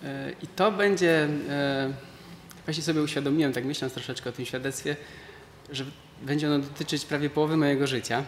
e, 0.03 0.31
I 0.43 0.47
to 0.47 0.71
będzie, 0.71 1.27
e, 1.49 1.93
właśnie 2.65 2.83
sobie 2.83 3.01
uświadomiłem, 3.01 3.53
tak 3.53 3.65
myśląc 3.65 3.93
troszeczkę 3.93 4.29
o 4.29 4.33
tym 4.33 4.45
świadectwie, 4.45 4.95
że 5.71 5.85
będzie 6.21 6.47
ono 6.47 6.59
dotyczyć 6.59 7.05
prawie 7.05 7.29
połowy 7.29 7.57
mojego 7.57 7.87
życia. 7.87 8.23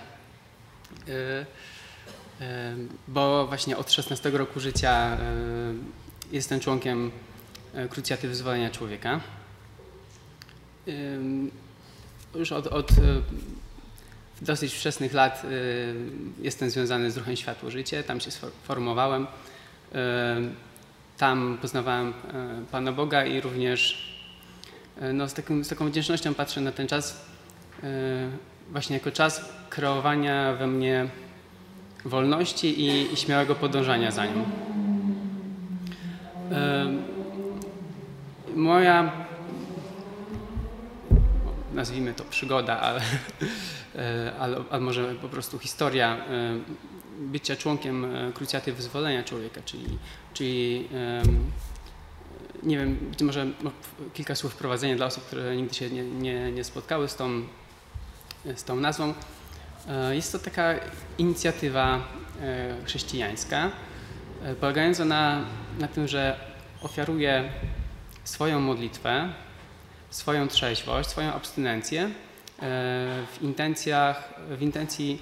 Bo 3.07 3.47
właśnie 3.47 3.77
od 3.77 3.91
16 3.91 4.29
roku 4.29 4.59
życia 4.59 5.17
jestem 6.31 6.59
członkiem 6.59 7.11
krucjaty 7.89 8.27
wyzwolenia 8.27 8.69
człowieka. 8.69 9.19
Już 12.35 12.51
od, 12.51 12.67
od 12.67 12.91
dosyć 14.41 14.73
wczesnych 14.73 15.13
lat 15.13 15.43
jestem 16.41 16.69
związany 16.69 17.11
z 17.11 17.17
ruchem 17.17 17.35
Światło 17.35 17.71
Życie, 17.71 18.03
tam 18.03 18.19
się 18.19 18.31
sformowałem. 18.31 19.23
Y, 19.23 19.97
tam 21.17 21.57
poznawałem 21.61 22.13
Pana 22.71 22.91
Boga 22.91 23.25
i 23.25 23.41
również 23.41 24.12
no, 25.13 25.29
z, 25.29 25.33
takim, 25.33 25.65
z 25.65 25.67
taką 25.67 25.89
wdzięcznością 25.89 26.33
patrzę 26.33 26.61
na 26.61 26.71
ten 26.71 26.87
czas 26.87 27.25
właśnie 28.71 28.95
jako 28.95 29.11
czas 29.11 29.49
kreowania 29.69 30.53
we 30.53 30.67
mnie 30.67 31.07
wolności 32.05 32.81
i, 32.81 33.13
i 33.13 33.17
śmiałego 33.17 33.55
podążania 33.55 34.11
za 34.11 34.25
nią. 34.25 34.45
Moja, 38.55 39.11
nazwijmy 41.73 42.13
to 42.13 42.23
przygoda, 42.23 42.79
ale 42.79 43.01
ale, 44.39 44.63
ale 44.69 44.81
może 44.81 45.15
po 45.15 45.29
prostu 45.29 45.59
historia 45.59 46.17
e, 46.17 46.59
bycia 47.19 47.55
członkiem 47.55 48.05
e, 48.05 48.31
krucjaty 48.33 48.73
wyzwolenia 48.73 49.23
człowieka, 49.23 49.61
czyli, 49.65 49.97
czyli 50.33 50.87
nie 52.65 52.77
wiem, 52.77 52.95
być 52.95 53.21
może 53.21 53.47
kilka 54.13 54.35
słów 54.35 54.53
wprowadzenia 54.53 54.95
dla 54.95 55.05
osób, 55.05 55.23
które 55.23 55.55
nigdy 55.55 55.73
się 55.73 55.89
nie, 55.89 56.03
nie, 56.03 56.51
nie 56.51 56.63
spotkały 56.63 57.09
z 57.09 57.15
tą, 57.15 57.41
z 58.55 58.63
tą 58.63 58.75
nazwą. 58.75 59.13
E, 59.87 60.15
jest 60.15 60.31
to 60.31 60.39
taka 60.39 60.73
inicjatywa 61.17 62.07
chrześcijańska, 62.85 63.71
polegająca 64.59 65.05
na, 65.05 65.45
na 65.79 65.87
tym, 65.87 66.07
że 66.07 66.39
ofiaruje 66.81 67.51
swoją 68.23 68.59
modlitwę, 68.59 69.33
swoją 70.09 70.47
trzeźwość, 70.47 71.09
swoją 71.09 71.33
abstynencję 71.33 72.11
E, 72.63 73.25
w 73.31 73.41
intencjach, 73.41 74.33
w 74.49 74.61
intencji 74.61 75.19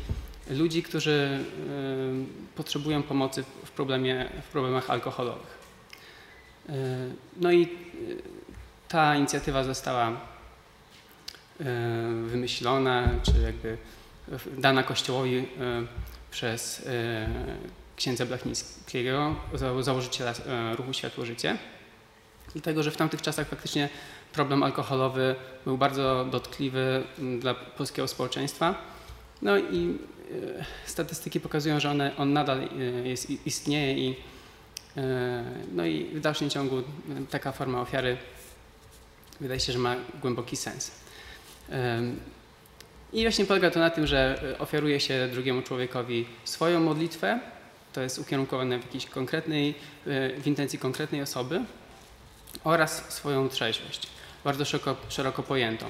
ludzi, 0.50 0.84
którzy 0.84 1.40
e, 1.40 2.56
potrzebują 2.56 3.04
pomocy 3.04 3.44
w, 3.66 3.72
problemie, 3.72 4.30
w 4.42 4.52
problemach 4.52 4.90
alkoholowych. 4.90 5.61
E, 6.70 6.74
no 7.38 7.52
i 7.52 7.70
ta 8.88 9.16
inicjatywa 9.16 9.64
została 9.64 10.32
wymyślona, 12.26 13.10
czy 13.24 13.32
jakby 13.44 13.78
dana 14.58 14.84
Kościołowi 14.84 15.48
przez 16.32 16.90
księdza 17.96 18.26
Blachnickiego, 18.26 19.36
założyciela 19.82 20.34
ruchu 20.78 20.94
Światło 20.94 21.26
Życie. 21.26 21.58
Dlatego, 22.54 22.84
że 22.84 22.92
w 22.92 22.98
tamtych 22.98 23.22
czasach 23.22 23.48
faktycznie 23.48 23.90
problem 24.34 24.64
alkoholowy 24.64 25.36
był 25.66 25.78
bardzo 25.78 26.26
dotkliwy 26.26 27.04
dla 27.40 27.54
polskiego 27.54 28.08
społeczeństwa. 28.08 28.76
No 29.42 29.58
i 29.58 29.98
e, 30.60 30.66
statystyki 30.86 31.40
pokazują, 31.40 31.80
że 31.80 31.92
one, 31.92 32.18
on 32.18 32.34
nadal 32.34 32.60
e, 32.60 33.08
jest, 33.08 33.30
istnieje 33.48 33.94
i, 33.94 34.12
e, 34.12 34.16
no 35.72 35.86
i 35.86 36.04
w 36.04 36.20
dalszym 36.20 36.50
ciągu 36.50 36.84
taka 37.30 37.52
forma 37.52 37.82
ofiary 37.82 38.18
wydaje 39.40 39.60
się, 39.60 39.74
że 39.74 39.80
ma 39.80 39.96
głęboki 40.22 40.56
sens. 40.56 40.92
I 43.14 43.22
właśnie 43.22 43.46
polega 43.46 43.72
to 43.72 43.80
na 43.80 43.90
tym, 43.90 44.08
że 44.08 44.42
ofiaruje 44.60 45.00
się 45.00 45.30
drugiemu 45.32 45.62
człowiekowi 45.62 46.26
swoją 46.44 46.80
modlitwę, 46.80 47.40
to 47.94 48.02
jest 48.02 48.20
ukierunkowane 48.20 48.80
w 48.80 48.86
jakiejś 48.86 49.06
konkretnej, 49.06 49.76
w 50.38 50.44
intencji 50.46 50.80
konkretnej 50.80 51.22
osoby 51.22 51.62
oraz 52.64 53.14
swoją 53.14 53.50
trzeźwość 53.50 54.08
bardzo 54.44 54.66
szeroko, 54.66 54.96
szeroko 55.10 55.44
pojętą. 55.44 55.86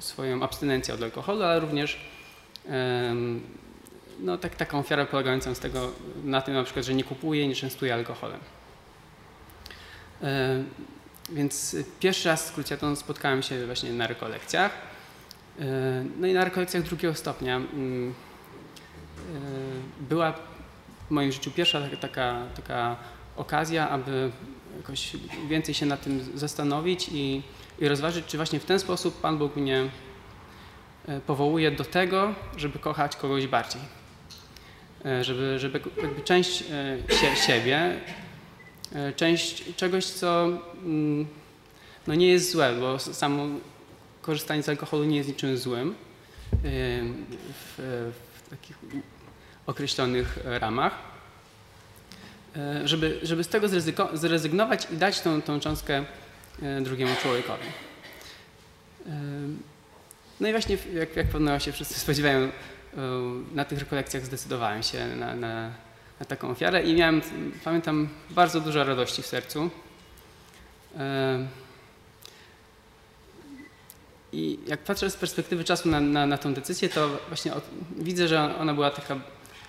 Swoją 0.00 0.42
abstynencję 0.42 0.94
od 0.94 1.02
alkoholu, 1.02 1.42
ale 1.42 1.60
również 1.60 2.00
no, 4.20 4.38
tak, 4.38 4.56
taką 4.56 4.78
ofiarę 4.78 5.06
polegającą 5.06 5.54
z 5.54 5.58
tego, 5.58 5.92
na 6.24 6.40
tym 6.40 6.54
na 6.54 6.64
przykład, 6.64 6.86
że 6.86 6.94
nie 6.94 7.04
kupuje, 7.04 7.48
nie 7.48 7.54
częstuje 7.54 7.94
alkoholem. 7.94 8.40
Um, 10.20 10.30
więc 11.32 11.76
pierwszy 12.00 12.28
raz 12.28 12.46
z 12.46 12.52
krucjatą 12.52 12.96
spotkałem 12.96 13.42
się 13.42 13.66
właśnie 13.66 13.92
na 13.92 14.06
rekolekcjach. 14.06 14.72
No 16.16 16.26
i 16.26 16.32
na 16.32 16.44
rekolekcjach 16.44 16.82
drugiego 16.82 17.14
stopnia 17.14 17.56
mm, 17.56 18.14
była 20.00 20.32
w 21.06 21.10
moim 21.10 21.32
życiu 21.32 21.50
pierwsza 21.50 21.80
taka, 22.00 22.46
taka 22.56 22.96
okazja, 23.36 23.88
aby 23.88 24.30
jakoś 24.76 25.16
więcej 25.48 25.74
się 25.74 25.86
nad 25.86 26.02
tym 26.02 26.38
zastanowić 26.38 27.08
i, 27.12 27.42
i 27.78 27.88
rozważyć, 27.88 28.26
czy 28.26 28.36
właśnie 28.36 28.60
w 28.60 28.64
ten 28.64 28.78
sposób 28.78 29.20
Pan 29.20 29.38
Bóg 29.38 29.56
mnie 29.56 29.84
e, 31.08 31.20
powołuje 31.20 31.70
do 31.70 31.84
tego, 31.84 32.34
żeby 32.56 32.78
kochać 32.78 33.16
kogoś 33.16 33.46
bardziej. 33.46 33.99
E, 35.04 35.24
żeby, 35.24 35.58
żeby 35.58 35.80
jakby 36.02 36.22
część 36.22 36.64
e, 37.32 37.36
siebie, 37.36 38.00
część 39.16 39.64
czegoś, 39.76 40.04
co 40.04 40.48
mm, 40.84 41.26
no 42.06 42.14
nie 42.14 42.28
jest 42.28 42.50
złe, 42.50 42.74
bo 42.80 42.98
samo 42.98 43.46
korzystanie 44.22 44.62
z 44.62 44.68
alkoholu 44.68 45.04
nie 45.04 45.16
jest 45.16 45.28
niczym 45.28 45.56
złym 45.56 45.94
w, 46.62 47.74
w 48.34 48.50
takich 48.50 48.78
określonych 49.66 50.38
ramach 50.44 51.10
E, 52.56 52.88
żeby, 52.88 53.18
żeby 53.22 53.44
z 53.44 53.48
tego 53.48 53.68
zrezygnować 54.12 54.88
i 54.92 54.96
dać 54.96 55.20
tą, 55.20 55.42
tą 55.42 55.60
cząstkę 55.60 56.04
e, 56.62 56.80
drugiemu 56.80 57.14
człowiekowi. 57.22 57.66
E, 59.06 59.10
no 60.40 60.48
i 60.48 60.50
właśnie, 60.50 60.78
jak, 60.94 61.16
jak 61.16 61.28
pewno 61.28 61.58
się 61.58 61.72
wszyscy 61.72 62.00
spodziewają, 62.00 62.48
na 63.54 63.64
tych 63.64 63.78
rekolekcjach 63.78 64.24
zdecydowałem 64.24 64.82
się 64.82 65.06
na, 65.06 65.34
na, 65.34 65.70
na 66.20 66.26
taką 66.26 66.50
ofiarę 66.50 66.82
i 66.82 66.94
miałem, 66.94 67.22
pamiętam, 67.64 68.08
bardzo 68.30 68.60
dużo 68.60 68.84
radości 68.84 69.22
w 69.22 69.26
sercu. 69.26 69.70
I 74.32 74.58
jak 74.66 74.80
patrzę 74.80 75.10
z 75.10 75.16
perspektywy 75.16 75.64
czasu 75.64 75.88
na, 75.88 76.00
na, 76.00 76.26
na 76.26 76.38
tą 76.38 76.54
decyzję, 76.54 76.88
to 76.88 77.18
właśnie 77.28 77.54
od, 77.54 77.64
widzę, 77.98 78.28
że 78.28 78.58
ona 78.58 78.74
była 78.74 78.90
taka 78.90 79.16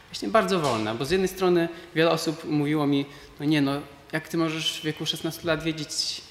właśnie 0.10 0.30
bardzo 0.30 0.60
wolna, 0.60 0.96
bo 0.96 1.06
z 1.06 1.12
jednej 1.12 1.28
strony 1.28 1.70
wiele 1.96 2.12
osób 2.12 2.44
mówiło 2.44 2.88
mi, 2.88 3.06
no 3.40 3.46
nie 3.46 3.62
no, 3.62 3.82
jak 4.12 4.28
ty 4.28 4.38
możesz 4.38 4.80
w 4.80 4.84
wieku 4.84 5.06
16 5.06 5.48
lat 5.48 5.64
wiedzieć, 5.64 6.22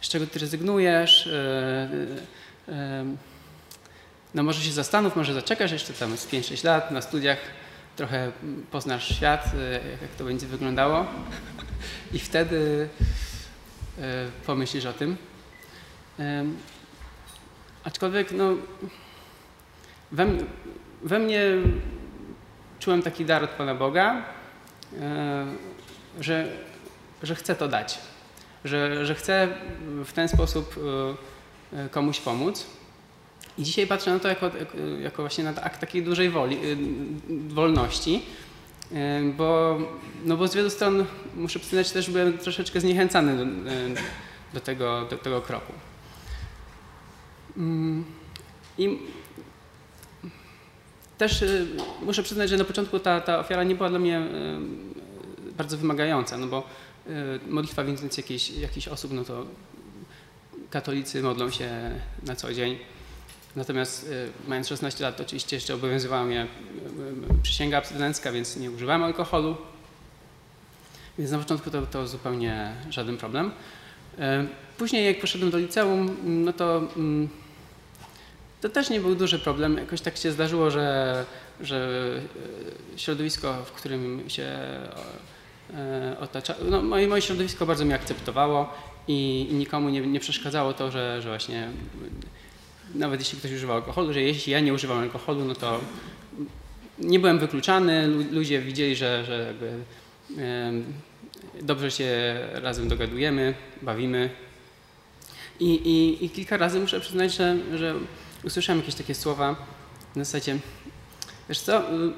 z 0.00 0.08
czego 0.08 0.26
ty 0.26 0.38
rezygnujesz, 0.38 1.26
yy, 1.26 2.74
yy, 2.74 3.16
no 4.34 4.42
może 4.42 4.62
się 4.62 4.72
zastanów, 4.72 5.16
może 5.16 5.34
zaczekasz 5.34 5.72
jeszcze 5.72 5.92
tam 5.92 6.16
z 6.16 6.26
5-6 6.26 6.64
lat 6.64 6.90
na 6.90 7.02
studiach, 7.02 7.38
trochę 7.96 8.32
poznasz 8.70 9.16
świat, 9.16 9.54
yy, 9.54 9.80
jak 10.02 10.10
to 10.18 10.24
będzie 10.24 10.46
wyglądało 10.46 11.06
i 12.12 12.18
wtedy 12.18 12.88
pomyślisz 14.46 14.84
o 14.84 14.92
tym. 14.92 15.16
Aczkolwiek 17.84 18.32
no, 18.32 18.54
we, 20.12 20.26
we 21.02 21.18
mnie 21.18 21.42
czułem 22.78 23.02
taki 23.02 23.24
dar 23.24 23.44
od 23.44 23.50
Pana 23.50 23.74
Boga, 23.74 24.22
e, 25.00 25.46
że, 26.20 26.48
że 27.22 27.34
chcę 27.34 27.54
to 27.54 27.68
dać, 27.68 27.98
że, 28.64 29.06
że 29.06 29.14
chcę 29.14 29.48
w 30.04 30.12
ten 30.12 30.28
sposób 30.28 30.74
e, 31.72 31.84
e, 31.84 31.88
komuś 31.88 32.20
pomóc. 32.20 32.66
I 33.58 33.62
dzisiaj 33.62 33.86
patrzę 33.86 34.12
na 34.12 34.18
to 34.18 34.28
jako, 34.28 34.50
jako 35.02 35.22
właśnie 35.22 35.44
na 35.44 35.62
akt 35.62 35.80
takiej 35.80 36.02
dużej 36.02 36.30
woli, 36.30 36.58
wolności, 37.48 38.22
bo, 39.36 39.78
no 40.24 40.36
bo 40.36 40.48
z 40.48 40.54
wielu 40.54 40.70
stron 40.70 41.04
muszę 41.36 41.58
przyznać 41.58 41.90
też 41.90 42.10
byłem 42.10 42.38
troszeczkę 42.38 42.80
zniechęcany 42.80 43.36
do, 43.36 43.44
do, 44.54 44.60
tego, 44.60 45.06
do 45.10 45.16
tego 45.16 45.40
kroku. 45.40 45.72
Mm, 47.56 48.04
I 48.78 48.98
też 51.18 51.42
y, 51.42 51.66
muszę 52.02 52.22
przyznać, 52.22 52.50
że 52.50 52.56
na 52.56 52.64
początku 52.64 52.98
ta, 52.98 53.20
ta 53.20 53.38
ofiara 53.38 53.64
nie 53.64 53.74
była 53.74 53.88
dla 53.88 53.98
mnie 53.98 54.20
y, 55.50 55.52
bardzo 55.52 55.78
wymagająca, 55.78 56.38
no 56.38 56.46
bo 56.46 56.66
y, 57.06 57.12
modlitwa 57.48 57.84
więc 57.84 58.16
jakichś, 58.16 58.50
jakichś 58.50 58.88
osób, 58.88 59.12
no 59.12 59.24
to 59.24 59.46
katolicy 60.70 61.22
modlą 61.22 61.50
się 61.50 61.70
na 62.26 62.36
co 62.36 62.54
dzień. 62.54 62.78
Natomiast 63.56 64.10
mając 64.48 64.68
16 64.68 65.04
lat, 65.04 65.20
oczywiście 65.20 65.56
jeszcze 65.56 65.74
obowiązywała 65.74 66.24
mnie 66.24 66.46
przysięga 67.42 67.78
abstynencka, 67.78 68.32
więc 68.32 68.56
nie 68.56 68.70
używałem 68.70 69.02
alkoholu. 69.02 69.56
Więc 71.18 71.30
na 71.30 71.38
początku 71.38 71.70
to, 71.70 71.82
to 71.82 72.06
zupełnie 72.06 72.72
żaden 72.90 73.16
problem. 73.16 73.50
Później 74.78 75.06
jak 75.06 75.20
poszedłem 75.20 75.50
do 75.50 75.58
liceum, 75.58 76.16
no 76.24 76.52
to 76.52 76.82
mm, 76.96 77.28
to 78.60 78.68
też 78.68 78.90
nie 78.90 79.00
był 79.00 79.14
duży 79.14 79.38
problem. 79.38 79.76
Jakoś 79.76 80.00
tak 80.00 80.16
się 80.16 80.32
zdarzyło, 80.32 80.70
że, 80.70 81.24
że 81.60 81.90
środowisko, 82.96 83.64
w 83.64 83.72
którym 83.72 84.30
się 84.30 84.48
otacza, 86.20 86.54
no 86.70 86.82
moje, 86.82 87.08
moje 87.08 87.22
środowisko 87.22 87.66
bardzo 87.66 87.84
mnie 87.84 87.94
akceptowało 87.94 88.72
i, 89.08 89.46
i 89.50 89.54
nikomu 89.54 89.88
nie, 89.88 90.00
nie, 90.00 90.20
przeszkadzało 90.20 90.72
to, 90.72 90.90
że, 90.90 91.22
że 91.22 91.28
właśnie 91.28 91.68
nawet 92.94 93.20
jeśli 93.20 93.38
ktoś 93.38 93.52
używał 93.52 93.76
alkoholu, 93.76 94.12
że 94.12 94.22
jeśli 94.22 94.52
ja 94.52 94.60
nie 94.60 94.74
używam 94.74 94.98
alkoholu, 94.98 95.44
no 95.44 95.54
to 95.54 95.80
nie 96.98 97.18
byłem 97.18 97.38
wykluczany, 97.38 98.06
ludzie 98.06 98.60
widzieli, 98.60 98.96
że, 98.96 99.24
że 99.24 99.46
jakby, 99.46 99.72
dobrze 101.62 101.90
się 101.90 102.38
razem 102.52 102.88
dogadujemy, 102.88 103.54
bawimy. 103.82 104.30
I, 105.60 105.74
i, 105.74 106.24
I, 106.24 106.30
kilka 106.30 106.56
razy 106.56 106.80
muszę 106.80 107.00
przyznać, 107.00 107.34
że, 107.34 107.56
że 107.76 107.94
usłyszałem 108.44 108.80
jakieś 108.80 108.94
takie 108.94 109.14
słowa 109.14 109.56
na 110.16 110.24
zasadzie, 110.24 110.58
wiesz 111.48 111.60
co, 111.60 111.80
y, 111.80 112.12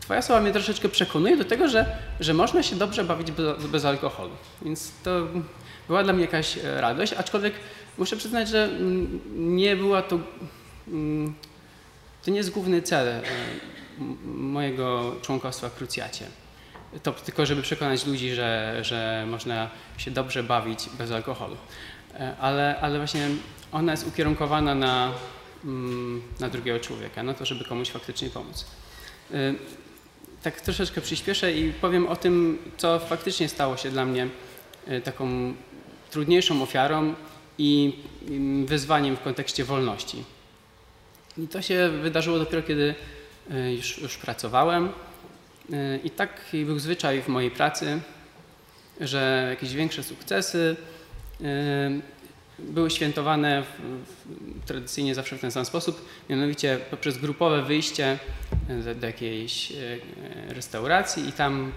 twoja 0.00 0.22
słowa 0.22 0.40
mnie 0.40 0.52
troszeczkę 0.52 0.88
przekonuje 0.88 1.36
do 1.36 1.44
tego, 1.44 1.68
że, 1.68 1.96
że 2.20 2.34
można 2.34 2.62
się 2.62 2.76
dobrze 2.76 3.04
bawić 3.04 3.32
bez, 3.32 3.66
bez 3.66 3.84
alkoholu. 3.84 4.30
Więc 4.62 4.92
to 5.04 5.26
była 5.86 6.02
dla 6.02 6.12
mnie 6.12 6.22
jakaś 6.22 6.58
e, 6.58 6.80
radość, 6.80 7.12
aczkolwiek 7.12 7.54
muszę 7.98 8.16
przyznać, 8.16 8.48
że 8.48 8.70
nie 9.36 9.76
była 9.76 10.02
to, 10.02 10.18
mm, 10.88 11.34
to 12.24 12.30
nie 12.30 12.36
jest 12.36 12.50
główny 12.50 12.82
cel 12.82 13.08
e, 13.08 13.22
mojego 14.24 15.16
członkostwa 15.22 15.68
w 15.68 15.74
krucjacie. 15.74 16.26
To 17.02 17.12
tylko, 17.12 17.46
żeby 17.46 17.62
przekonać 17.62 18.06
ludzi, 18.06 18.34
że, 18.34 18.78
że 18.82 19.26
można 19.30 19.70
się 19.98 20.10
dobrze 20.10 20.42
bawić 20.42 20.88
bez 20.98 21.10
alkoholu. 21.10 21.56
E, 22.14 22.36
ale, 22.40 22.80
ale 22.80 22.98
właśnie 22.98 23.28
ona 23.72 23.92
jest 23.92 24.06
ukierunkowana 24.06 24.74
na, 24.74 25.12
mm, 25.64 26.22
na 26.40 26.48
drugiego 26.48 26.80
człowieka, 26.80 27.22
na 27.22 27.34
to, 27.34 27.46
żeby 27.46 27.64
komuś 27.64 27.90
faktycznie 27.90 28.30
pomóc. 28.30 28.66
Y, 29.30 29.54
tak 30.42 30.60
troszeczkę 30.60 31.00
przyspieszę 31.00 31.52
i 31.52 31.72
powiem 31.72 32.08
o 32.08 32.16
tym, 32.16 32.58
co 32.76 32.98
faktycznie 32.98 33.48
stało 33.48 33.76
się 33.76 33.90
dla 33.90 34.04
mnie 34.04 34.28
taką 35.04 35.54
trudniejszą 36.10 36.62
ofiarą 36.62 37.14
i 37.58 37.98
wyzwaniem 38.64 39.16
w 39.16 39.22
kontekście 39.22 39.64
wolności. 39.64 40.24
I 41.38 41.48
to 41.48 41.62
się 41.62 41.90
wydarzyło 42.02 42.38
dopiero, 42.38 42.62
kiedy 42.62 42.94
y, 43.50 43.74
już, 43.74 43.98
już 43.98 44.16
pracowałem. 44.16 44.88
I 46.04 46.10
tak 46.10 46.44
był 46.64 46.78
zwyczaj 46.78 47.22
w 47.22 47.28
mojej 47.28 47.50
pracy, 47.50 48.00
że 49.00 49.46
jakieś 49.50 49.74
większe 49.74 50.02
sukcesy 50.02 50.76
były 52.58 52.90
świętowane 52.90 53.62
w, 53.62 54.66
tradycyjnie 54.66 55.14
zawsze 55.14 55.36
w 55.38 55.40
ten 55.40 55.50
sam 55.50 55.64
sposób, 55.64 56.08
mianowicie 56.30 56.78
poprzez 56.90 57.18
grupowe 57.18 57.62
wyjście 57.62 58.18
do, 59.00 59.06
jakiejś 59.06 59.72
restauracji 60.48 61.28
i 61.28 61.32
tam 61.32 61.72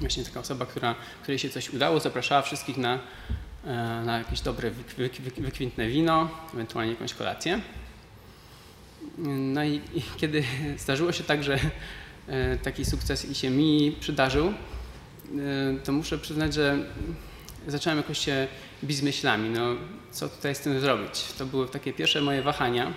właśnie 0.00 0.24
taka 0.24 0.40
osoba, 0.40 0.66
która, 0.66 0.94
której 1.22 1.38
się 1.38 1.50
coś 1.50 1.70
udało, 1.70 2.00
zapraszała 2.00 2.42
wszystkich 2.42 2.76
na, 2.76 2.98
na 4.04 4.18
jakieś 4.18 4.40
dobre, 4.40 4.70
wykwintne 5.38 5.88
wino, 5.88 6.28
ewentualnie 6.54 6.92
jakąś 6.92 7.14
kolację. 7.14 7.60
No 9.38 9.64
i, 9.64 9.80
kiedy 10.16 10.44
zdarzyło 10.78 11.12
się 11.12 11.24
tak, 11.24 11.44
że 11.44 11.58
e, 12.28 12.56
taki 12.56 12.84
sukces 12.84 13.30
i 13.30 13.34
się 13.34 13.50
mi 13.50 13.96
przydarzył, 14.00 14.52
to 15.84 15.92
muszę 15.92 16.18
przyznać, 16.18 16.54
że 16.54 16.78
zacząłem 17.66 17.98
jakoś 17.98 18.18
się 18.18 18.48
bić 18.84 19.02
myślami, 19.02 19.50
no 19.50 19.60
co 20.10 20.28
tutaj 20.28 20.54
z 20.54 20.60
tym 20.60 20.80
zrobić. 20.80 21.24
To 21.38 21.46
były 21.46 21.68
takie 21.68 21.92
pierwsze 21.92 22.20
moje 22.20 22.42
wahania. 22.42 22.92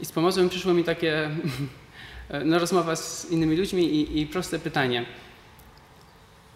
I 0.00 0.04
z 0.04 0.12
pomocą 0.12 0.48
przyszło 0.48 0.74
mi 0.74 0.84
takie 0.84 1.30
no, 2.44 2.58
rozmowa 2.58 2.96
z 2.96 3.30
innymi 3.30 3.56
ludźmi 3.56 3.84
i, 3.84 4.20
i 4.20 4.26
proste 4.26 4.58
pytanie. 4.58 5.06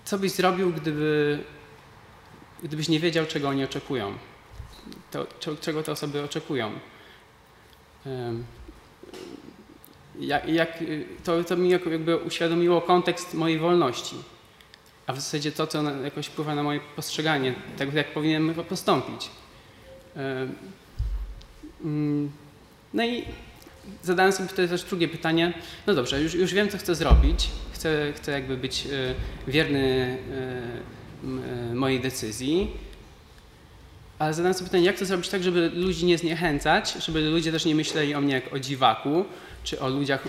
Co 0.06 0.18
byś 0.18 0.32
zrobił, 0.32 0.72
gdyby, 0.72 1.38
gdybyś 2.62 2.88
nie 2.88 3.00
wiedział, 3.00 3.26
czego 3.26 3.48
oni 3.48 3.64
oczekują? 3.64 4.14
To, 5.10 5.26
czego 5.60 5.82
te 5.82 5.92
osoby 5.92 6.22
oczekują? 6.22 6.72
Jak, 10.18 10.48
jak, 10.48 10.84
to, 11.24 11.44
to 11.44 11.56
mi 11.56 11.68
jakby 11.68 12.16
uświadomiło 12.16 12.80
kontekst 12.80 13.34
mojej 13.34 13.58
wolności 13.58 14.16
a 15.06 15.12
w 15.12 15.16
zasadzie 15.16 15.52
to, 15.52 15.66
co 15.66 15.82
jakoś 15.82 16.26
wpływa 16.26 16.54
na 16.54 16.62
moje 16.62 16.80
postrzeganie 16.96 17.54
tego, 17.76 17.98
jak 17.98 18.12
powinienem 18.12 18.54
postąpić. 18.54 19.30
Mm, 21.84 22.30
no 22.94 23.04
i 23.04 23.24
zadałem 24.02 24.32
sobie 24.32 24.48
wtedy 24.48 24.68
też 24.68 24.84
drugie 24.84 25.08
pytanie. 25.08 25.52
No 25.86 25.94
dobrze, 25.94 26.22
już, 26.22 26.34
już 26.34 26.54
wiem, 26.54 26.68
co 26.68 26.78
chcę 26.78 26.94
zrobić. 26.94 27.50
Chcę, 27.72 28.12
chcę 28.16 28.32
jakby 28.32 28.56
być 28.56 28.86
e, 28.86 29.14
wierny 29.50 30.18
e, 31.70 31.74
mojej 31.74 32.00
decyzji. 32.00 32.70
Ale 34.18 34.34
zadałem 34.34 34.54
sobie 34.54 34.66
pytanie, 34.66 34.84
jak 34.84 34.98
to 34.98 35.04
zrobić 35.04 35.28
tak, 35.28 35.42
żeby 35.42 35.70
ludzi 35.74 36.06
nie 36.06 36.18
zniechęcać, 36.18 36.92
żeby 36.92 37.20
ludzie 37.20 37.52
też 37.52 37.64
nie 37.64 37.74
myśleli 37.74 38.14
o 38.14 38.20
mnie 38.20 38.34
jak 38.34 38.54
o 38.54 38.58
dziwaku, 38.58 39.24
czy 39.64 39.80
o 39.80 39.88
ludziach, 39.88 40.24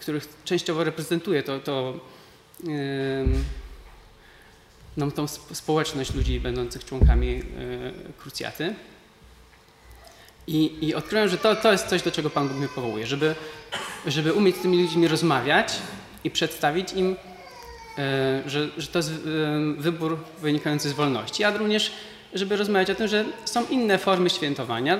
których 0.00 0.28
częściowo 0.44 0.84
reprezentuję. 0.84 1.42
To, 1.42 1.58
to 1.58 2.00
no, 4.96 5.10
tą 5.10 5.28
społeczność 5.28 6.14
ludzi 6.14 6.40
będących 6.40 6.84
członkami 6.84 7.28
e, 7.28 7.42
krucjaty. 8.18 8.74
I, 10.50 10.86
I 10.88 10.94
odkryłem, 10.94 11.28
że 11.28 11.38
to, 11.38 11.56
to 11.56 11.72
jest 11.72 11.86
coś, 11.86 12.02
do 12.02 12.10
czego 12.10 12.30
Pan 12.30 12.48
Bóg 12.48 12.56
mnie 12.56 12.68
powołuje, 12.68 13.06
żeby, 13.06 13.34
żeby 14.06 14.32
umieć 14.32 14.56
z 14.56 14.60
tymi 14.60 14.82
ludźmi 14.82 15.08
rozmawiać 15.08 15.72
i 16.24 16.30
przedstawić 16.30 16.92
im, 16.92 17.16
e, 17.98 18.42
że, 18.46 18.68
że 18.76 18.86
to 18.86 18.98
jest 18.98 19.10
e, 19.10 19.14
wybór 19.78 20.18
wynikający 20.42 20.88
z 20.88 20.92
wolności, 20.92 21.44
a 21.44 21.56
również, 21.56 21.92
żeby 22.34 22.56
rozmawiać 22.56 22.90
o 22.90 22.94
tym, 22.94 23.08
że 23.08 23.24
są 23.44 23.66
inne 23.66 23.98
formy 23.98 24.30
świętowania 24.30 24.98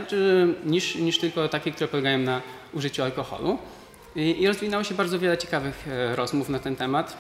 niż, 0.64 0.94
niż 0.94 1.18
tylko 1.18 1.48
takie, 1.48 1.72
które 1.72 1.88
polegają 1.88 2.18
na 2.18 2.42
użyciu 2.72 3.03
alkoholu. 3.03 3.59
I, 4.16 4.42
i 4.42 4.46
rozwinęło 4.46 4.84
się 4.84 4.94
bardzo 4.94 5.18
wiele 5.18 5.38
ciekawych 5.38 5.86
rozmów 6.14 6.48
na 6.48 6.59
ten 6.59 6.76
temat. 6.76 7.16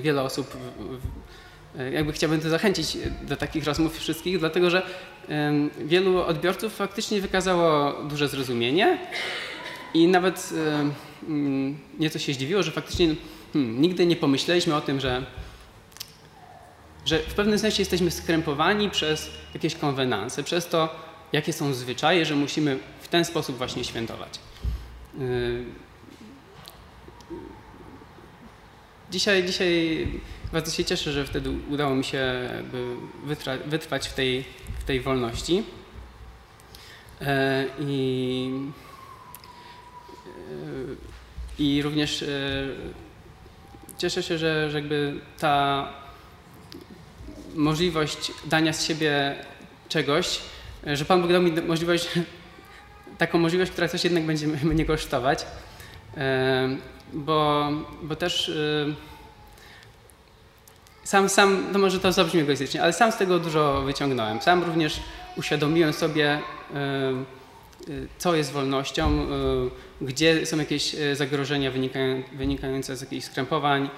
Wiele 0.00 0.22
osób 0.22 0.56
e, 1.78 1.92
jakby 1.92 2.12
chciałbym 2.12 2.40
to 2.40 2.48
zachęcić 2.48 2.98
do 3.22 3.36
takich 3.36 3.64
rozmów 3.64 3.98
wszystkich, 3.98 4.38
dlatego 4.38 4.70
że 4.70 4.82
wielu 5.78 6.18
odbiorców 6.18 6.74
faktycznie 6.74 7.20
wykazało 7.20 7.92
duże 8.02 8.28
zrozumienie 8.28 8.98
i 9.94 10.08
nawet 10.08 10.50
mm, 11.28 11.78
nieco 11.98 12.18
się 12.18 12.34
zdziwiło, 12.34 12.62
że 12.62 12.70
faktycznie 12.72 13.14
hmm, 13.52 13.82
nigdy 13.82 14.06
nie 14.06 14.16
pomyśleliśmy 14.16 14.74
o 14.74 14.80
tym, 14.80 15.00
że, 15.00 15.26
że 17.04 17.18
w 17.18 17.34
pewnym 17.34 17.58
sensie 17.58 17.82
jesteśmy 17.82 18.10
skrępowani 18.10 18.90
przez 18.90 19.30
jakieś 19.54 19.74
konwenanse, 19.74 20.42
przez 20.42 20.68
to, 20.68 21.06
jakie 21.32 21.52
są 21.52 21.74
zwyczaje, 21.74 22.26
że 22.26 22.34
musimy 22.36 22.78
w 23.00 23.08
ten 23.08 23.24
sposób 23.24 23.56
właśnie 23.56 23.84
świętować. 23.84 24.38
Dzisiaj, 29.10 29.44
dzisiaj 29.44 30.06
bardzo 30.52 30.70
się 30.70 30.84
cieszę, 30.84 31.12
że 31.12 31.24
wtedy 31.24 31.50
udało 31.70 31.94
mi 31.94 32.04
się 32.04 32.50
wytrwać 33.66 34.08
w 34.08 34.14
tej, 34.14 34.44
tej 34.86 35.00
wolności. 35.00 35.62
E, 37.20 37.64
I, 37.78 38.50
e, 41.58 41.62
I 41.62 41.82
również 41.82 42.22
e, 42.22 42.26
cieszę 43.98 44.22
się, 44.22 44.38
że, 44.38 44.70
że 44.70 44.78
jakby 44.78 45.20
ta 45.38 45.88
możliwość 47.54 48.32
dania 48.44 48.72
z 48.72 48.84
siebie 48.84 49.34
czegoś, 49.88 50.40
że 50.92 51.04
Pan 51.04 51.22
Bóg 51.22 51.32
dał 51.32 51.42
mi 51.42 51.52
możliwość, 51.52 52.08
taką 53.18 53.38
możliwość, 53.38 53.70
która 53.70 53.88
coś 53.88 54.04
jednak 54.04 54.24
będzie 54.26 54.46
mnie 54.46 54.84
kosztować. 54.84 55.46
Bo, 57.12 57.70
bo 58.02 58.16
też 58.16 58.50
sam, 61.06 61.28
sam, 61.28 61.72
no 61.72 61.78
może 61.78 62.00
to 62.00 62.12
zabrzmi 62.12 62.40
egoistycznie, 62.40 62.82
ale 62.82 62.92
sam 62.92 63.12
z 63.12 63.16
tego 63.16 63.38
dużo 63.38 63.82
wyciągnąłem. 63.82 64.42
Sam 64.42 64.64
również 64.64 65.00
uświadomiłem 65.36 65.92
sobie, 65.92 66.38
y, 67.88 67.90
y, 67.90 68.08
co 68.18 68.36
jest 68.36 68.52
wolnością, 68.52 69.26
gdzie 70.00 70.46
są 70.46 70.58
jakieś 70.58 70.96
zagrożenia 71.14 71.70
wynikające 72.32 72.96
z 72.96 73.00
jakichś 73.00 73.26
skrępowań, 73.26 73.90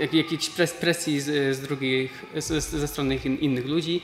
jak, 0.00 0.14
jakiejś 0.14 0.50
pres, 0.50 0.72
presji 0.72 1.20
z, 1.20 1.60
drugich, 1.60 2.24
ze 2.70 2.88
strony 2.88 3.16
innych 3.16 3.66
ludzi. 3.66 4.02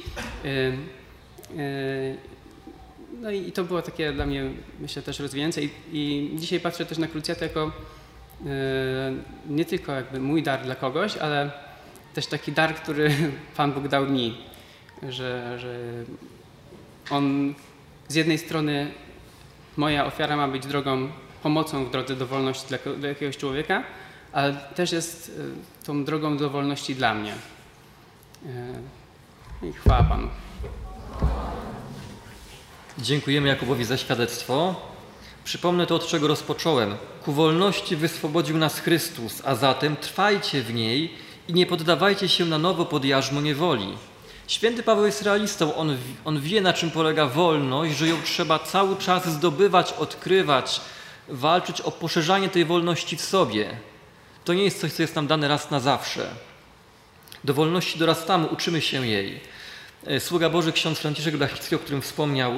No 3.21 3.31
i 3.31 3.53
to 3.53 3.65
było 3.65 3.83
takie 3.83 4.13
dla 4.13 4.27
mnie, 4.27 4.51
myślę, 4.81 5.03
też 5.03 5.19
rozwijające. 5.19 5.61
I, 5.93 6.31
dzisiaj 6.35 6.61
patrzę 6.61 6.87
też 6.87 6.99
na 6.99 7.07
krucjatę 7.07 7.47
jako 7.47 7.73
nie 9.47 9.65
tylko 9.65 9.93
jakby 9.93 10.21
mój 10.21 10.43
dar 10.43 10.63
dla 10.63 10.75
kogoś, 10.75 11.17
ale 11.17 11.51
też 12.15 12.27
taki 12.27 12.53
dar, 12.53 12.75
który 12.75 13.11
Pan 13.57 13.73
Bóg 13.73 13.89
dał 13.89 14.07
mi, 14.07 14.39
że, 15.09 15.59
że 15.59 15.79
On 17.11 17.55
z 18.09 18.15
jednej 18.15 18.39
strony 18.39 18.91
moja 19.77 20.07
ofiara 20.07 20.37
ma 20.37 20.49
być 20.49 20.67
drogą, 20.67 21.09
pomocą 21.43 21.85
w 21.85 21.91
drodze 21.91 22.17
do 22.17 22.27
wolności 22.27 22.67
dla, 22.69 22.79
dla 22.99 23.09
jakiegoś 23.09 23.37
człowieka, 23.37 23.85
ale 24.33 24.55
też 24.55 24.93
jest 24.93 25.41
e, 25.83 25.85
tą 25.87 26.05
drogą 26.05 26.37
do 26.37 26.51
wolności 26.51 26.95
dla 26.95 27.15
mnie. 27.15 27.35
Yy, 29.63 29.69
I 29.69 29.73
chwała 29.73 30.03
Panu. 30.03 30.29
Dziękujemy 32.99 33.49
Jakubowi 33.49 33.85
za 33.85 33.97
świadectwo. 33.97 34.75
Przypomnę 35.45 35.87
to, 35.87 35.95
od 35.95 36.07
czego 36.07 36.29
rozpocząłem. 36.29 36.97
Ku 37.25 37.33
wolności 37.33 37.97
wyswobodził 37.97 38.59
nas 38.59 38.79
Chrystus, 38.79 39.43
a 39.45 39.55
zatem 39.55 39.97
trwajcie 39.97 40.63
w 40.63 40.75
niej 40.75 41.15
i 41.49 41.53
nie 41.53 41.67
poddawajcie 41.67 42.29
się 42.29 42.45
na 42.45 42.59
nowo 42.59 42.85
pod 42.85 43.05
jarzmo 43.05 43.41
niewoli. 43.41 43.89
Święty 44.47 44.83
Paweł 44.83 45.07
jest 45.07 45.23
realistą. 45.23 45.75
On, 45.75 45.97
on 46.25 46.41
wie, 46.41 46.61
na 46.61 46.73
czym 46.73 46.91
polega 46.91 47.27
wolność, 47.27 47.97
że 47.97 48.09
ją 48.09 48.17
trzeba 48.25 48.59
cały 48.59 48.97
czas 48.97 49.29
zdobywać, 49.29 49.93
odkrywać, 49.93 50.81
walczyć 51.29 51.81
o 51.81 51.91
poszerzanie 51.91 52.49
tej 52.49 52.65
wolności 52.65 53.17
w 53.17 53.21
sobie. 53.21 53.77
To 54.45 54.55
nie 54.55 54.65
jest 54.65 54.81
coś, 54.81 54.93
co 54.93 55.03
jest 55.03 55.15
nam 55.15 55.27
dane 55.27 55.49
raz 55.49 55.71
na 55.71 55.81
zawsze. 55.81 56.29
Do 57.45 57.55
wolności 57.55 57.99
dorastamy, 57.99 58.47
uczymy 58.47 58.81
się 58.81 59.07
jej. 59.07 59.41
E, 60.07 60.21
sługa 60.21 60.51
Boży 60.51 60.73
ksiądz 60.73 60.99
Franciszek 60.99 61.37
Blachnicki, 61.37 61.75
o 61.75 61.79
którym 61.79 62.03
wspomniał 62.03 62.53
e, 62.53 62.57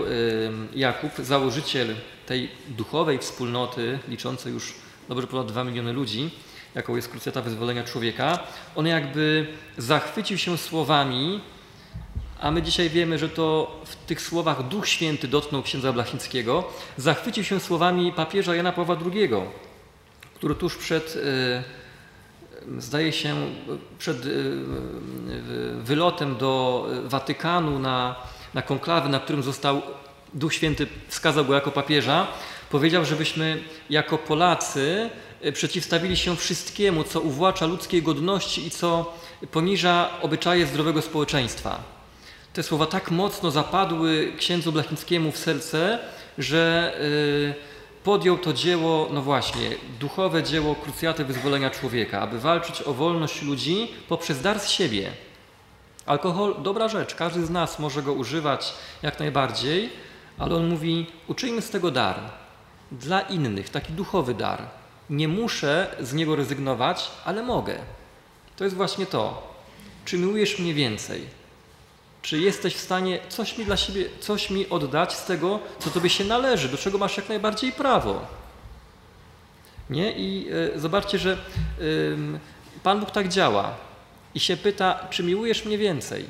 Jakub, 0.75 1.13
założyciel 1.19 1.95
tej 2.27 2.51
duchowej 2.69 3.19
wspólnoty, 3.19 3.99
liczącej 4.09 4.53
już 4.53 4.75
dobrze 5.09 5.27
ponad 5.27 5.47
2 5.47 5.65
miliony 5.65 5.93
ludzi, 5.93 6.31
jaką 6.75 6.97
jest 6.97 7.09
krucjata 7.09 7.43
wyzwolenia 7.43 7.85
człowieka, 7.85 8.39
on 8.77 8.87
jakby 8.87 9.47
zachwycił 9.79 10.39
się 10.39 10.59
słowami, 10.59 11.41
a 12.41 12.51
my 12.51 12.63
dzisiaj 12.63 12.91
wiemy, 12.91 13.19
że 13.19 13.29
to 13.29 13.81
w 13.87 13.97
tych 13.97 14.21
słowach 14.21 14.69
Duch 14.69 14.89
Święty 14.89 15.29
dotknął 15.29 15.63
księdza 15.63 15.93
Blachnickiego, 15.93 16.69
zachwycił 16.97 17.45
się 17.45 17.61
słowami 17.61 18.13
papieża 18.13 18.55
Jana 18.55 18.73
Pawła 18.73 18.97
II, 19.15 19.31
który 20.35 20.55
tuż 20.55 20.77
przed 20.77 21.17
e, 21.17 21.84
zdaje 22.79 23.13
się, 23.13 23.37
przed 23.99 24.27
y, 24.27 24.53
wylotem 25.83 26.37
do 26.37 26.87
Watykanu 27.05 27.79
na, 27.79 28.17
na 28.55 28.63
konklawy, 28.63 29.09
na 29.09 29.21
którym 29.21 29.43
został 29.43 29.83
Duch 30.35 30.55
Święty, 30.55 30.87
wskazał 31.09 31.45
go 31.45 31.55
jako 31.55 31.71
papieża, 31.71 32.27
powiedział, 32.71 33.05
żebyśmy 33.05 33.63
jako 33.91 34.19
Polacy 34.19 35.11
y, 35.45 35.53
przeciwstawili 35.53 36.17
się 36.17 36.37
wszystkiemu, 36.37 37.05
co 37.05 37.21
uwłacza 37.21 37.67
ludzkiej 37.67 38.03
godności 38.03 38.67
i 38.67 38.71
co 38.71 39.15
poniża 39.51 40.11
obyczaje 40.23 40.67
zdrowego 40.67 41.03
społeczeństwa. 41.03 41.83
Te 42.53 42.63
słowa 42.63 42.87
tak 42.87 43.11
mocno 43.11 43.51
zapadły 43.51 44.33
księdzu 44.39 44.73
Blachnickiemu 44.73 45.33
w 45.33 45.39
serce, 45.39 45.99
że 46.39 46.93
yy, 47.49 47.74
podjął 48.05 48.39
to 48.39 48.53
dzieło, 48.53 49.09
no 49.13 49.23
właśnie, 49.23 49.71
duchowe 50.01 50.43
dzieło 50.43 50.75
krucjaty 50.75 51.25
wyzwolenia 51.25 51.71
człowieka, 51.71 52.21
aby 52.21 52.41
walczyć 52.41 52.83
o 52.83 52.95
wolność 52.95 53.43
ludzi 53.43 53.89
poprzez 54.09 54.43
dar 54.43 54.61
z 54.61 54.69
siebie. 54.69 55.11
Alkohol, 56.07 56.55
dobra 56.63 56.89
rzecz, 56.89 57.15
każdy 57.15 57.47
z 57.47 57.51
nas 57.51 57.79
może 57.79 58.03
go 58.03 58.13
używać 58.13 58.75
jak 59.03 59.19
najbardziej, 59.19 59.91
ale 60.39 60.57
on 60.57 60.67
mówi, 60.67 61.07
uczyjmy 61.29 61.63
z 61.63 61.71
tego 61.71 61.91
dar 61.91 62.21
dla 62.93 63.21
innych, 63.21 63.69
taki 63.69 63.93
duchowy 63.93 64.35
dar. 64.35 64.63
Nie 65.11 65.29
muszę 65.29 65.97
z 66.01 66.15
niego 66.15 66.37
rezygnować, 66.37 67.11
ale 67.25 67.43
mogę. 67.43 67.79
To 68.57 68.65
jest 68.65 68.77
właśnie 68.77 69.07
to. 69.07 69.55
Czy 70.05 70.19
miłujesz 70.19 70.59
mnie 70.59 70.75
więcej? 70.75 71.44
Czy 72.25 72.39
jesteś 72.39 72.75
w 72.75 72.81
stanie 72.81 73.19
coś 73.29 73.59
mi 73.59 73.65
dla 73.65 73.77
siebie, 73.77 74.05
coś 74.21 74.51
mi 74.51 74.69
oddać 74.69 75.15
z 75.15 75.25
tego, 75.25 75.61
co 75.79 75.91
tobie 75.91 76.11
się 76.11 76.25
należy, 76.25 76.69
do 76.69 76.79
czego 76.79 76.99
masz 76.99 77.17
jak 77.17 77.29
najbardziej 77.29 77.73
prawo? 77.73 78.27
Nie? 79.91 80.13
I 80.13 80.47
y, 80.77 80.81
zobaczcie, 80.81 81.19
że 81.19 81.39
y, 81.81 82.17
Pan 82.83 83.01
Bóg 83.01 83.11
tak 83.11 83.29
działa 83.29 83.75
i 84.35 84.41
się 84.41 84.57
pyta, 84.57 85.07
czy 85.11 85.23
miłujesz 85.23 85.65
mnie 85.65 85.79
więcej? 85.79 86.25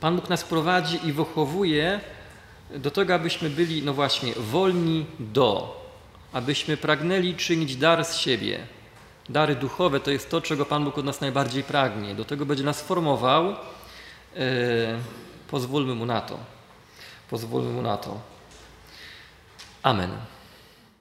Pan 0.00 0.16
Bóg 0.16 0.28
nas 0.28 0.44
prowadzi 0.44 1.06
i 1.06 1.12
wychowuje 1.12 2.00
do 2.76 2.90
tego, 2.90 3.14
abyśmy 3.14 3.50
byli, 3.50 3.82
no 3.82 3.94
właśnie, 3.94 4.32
wolni 4.36 5.06
do, 5.18 5.82
abyśmy 6.32 6.76
pragnęli 6.76 7.34
czynić 7.34 7.76
dar 7.76 8.04
z 8.04 8.16
siebie. 8.16 8.66
Dary 9.28 9.54
duchowe 9.54 10.00
to 10.00 10.10
jest 10.10 10.30
to, 10.30 10.40
czego 10.40 10.66
Pan 10.66 10.84
Bóg 10.84 10.98
od 10.98 11.04
nas 11.04 11.20
najbardziej 11.20 11.62
pragnie. 11.62 12.14
Do 12.14 12.24
tego 12.24 12.46
będzie 12.46 12.64
nas 12.64 12.82
formował 12.82 13.54
E, 14.36 14.98
pozwólmy 15.48 15.94
mu 15.94 16.06
na 16.06 16.20
to. 16.20 16.38
Pozwólmy 17.30 17.72
mu 17.72 17.82
na 17.82 17.96
to. 17.96 18.20
Amen. 19.82 20.10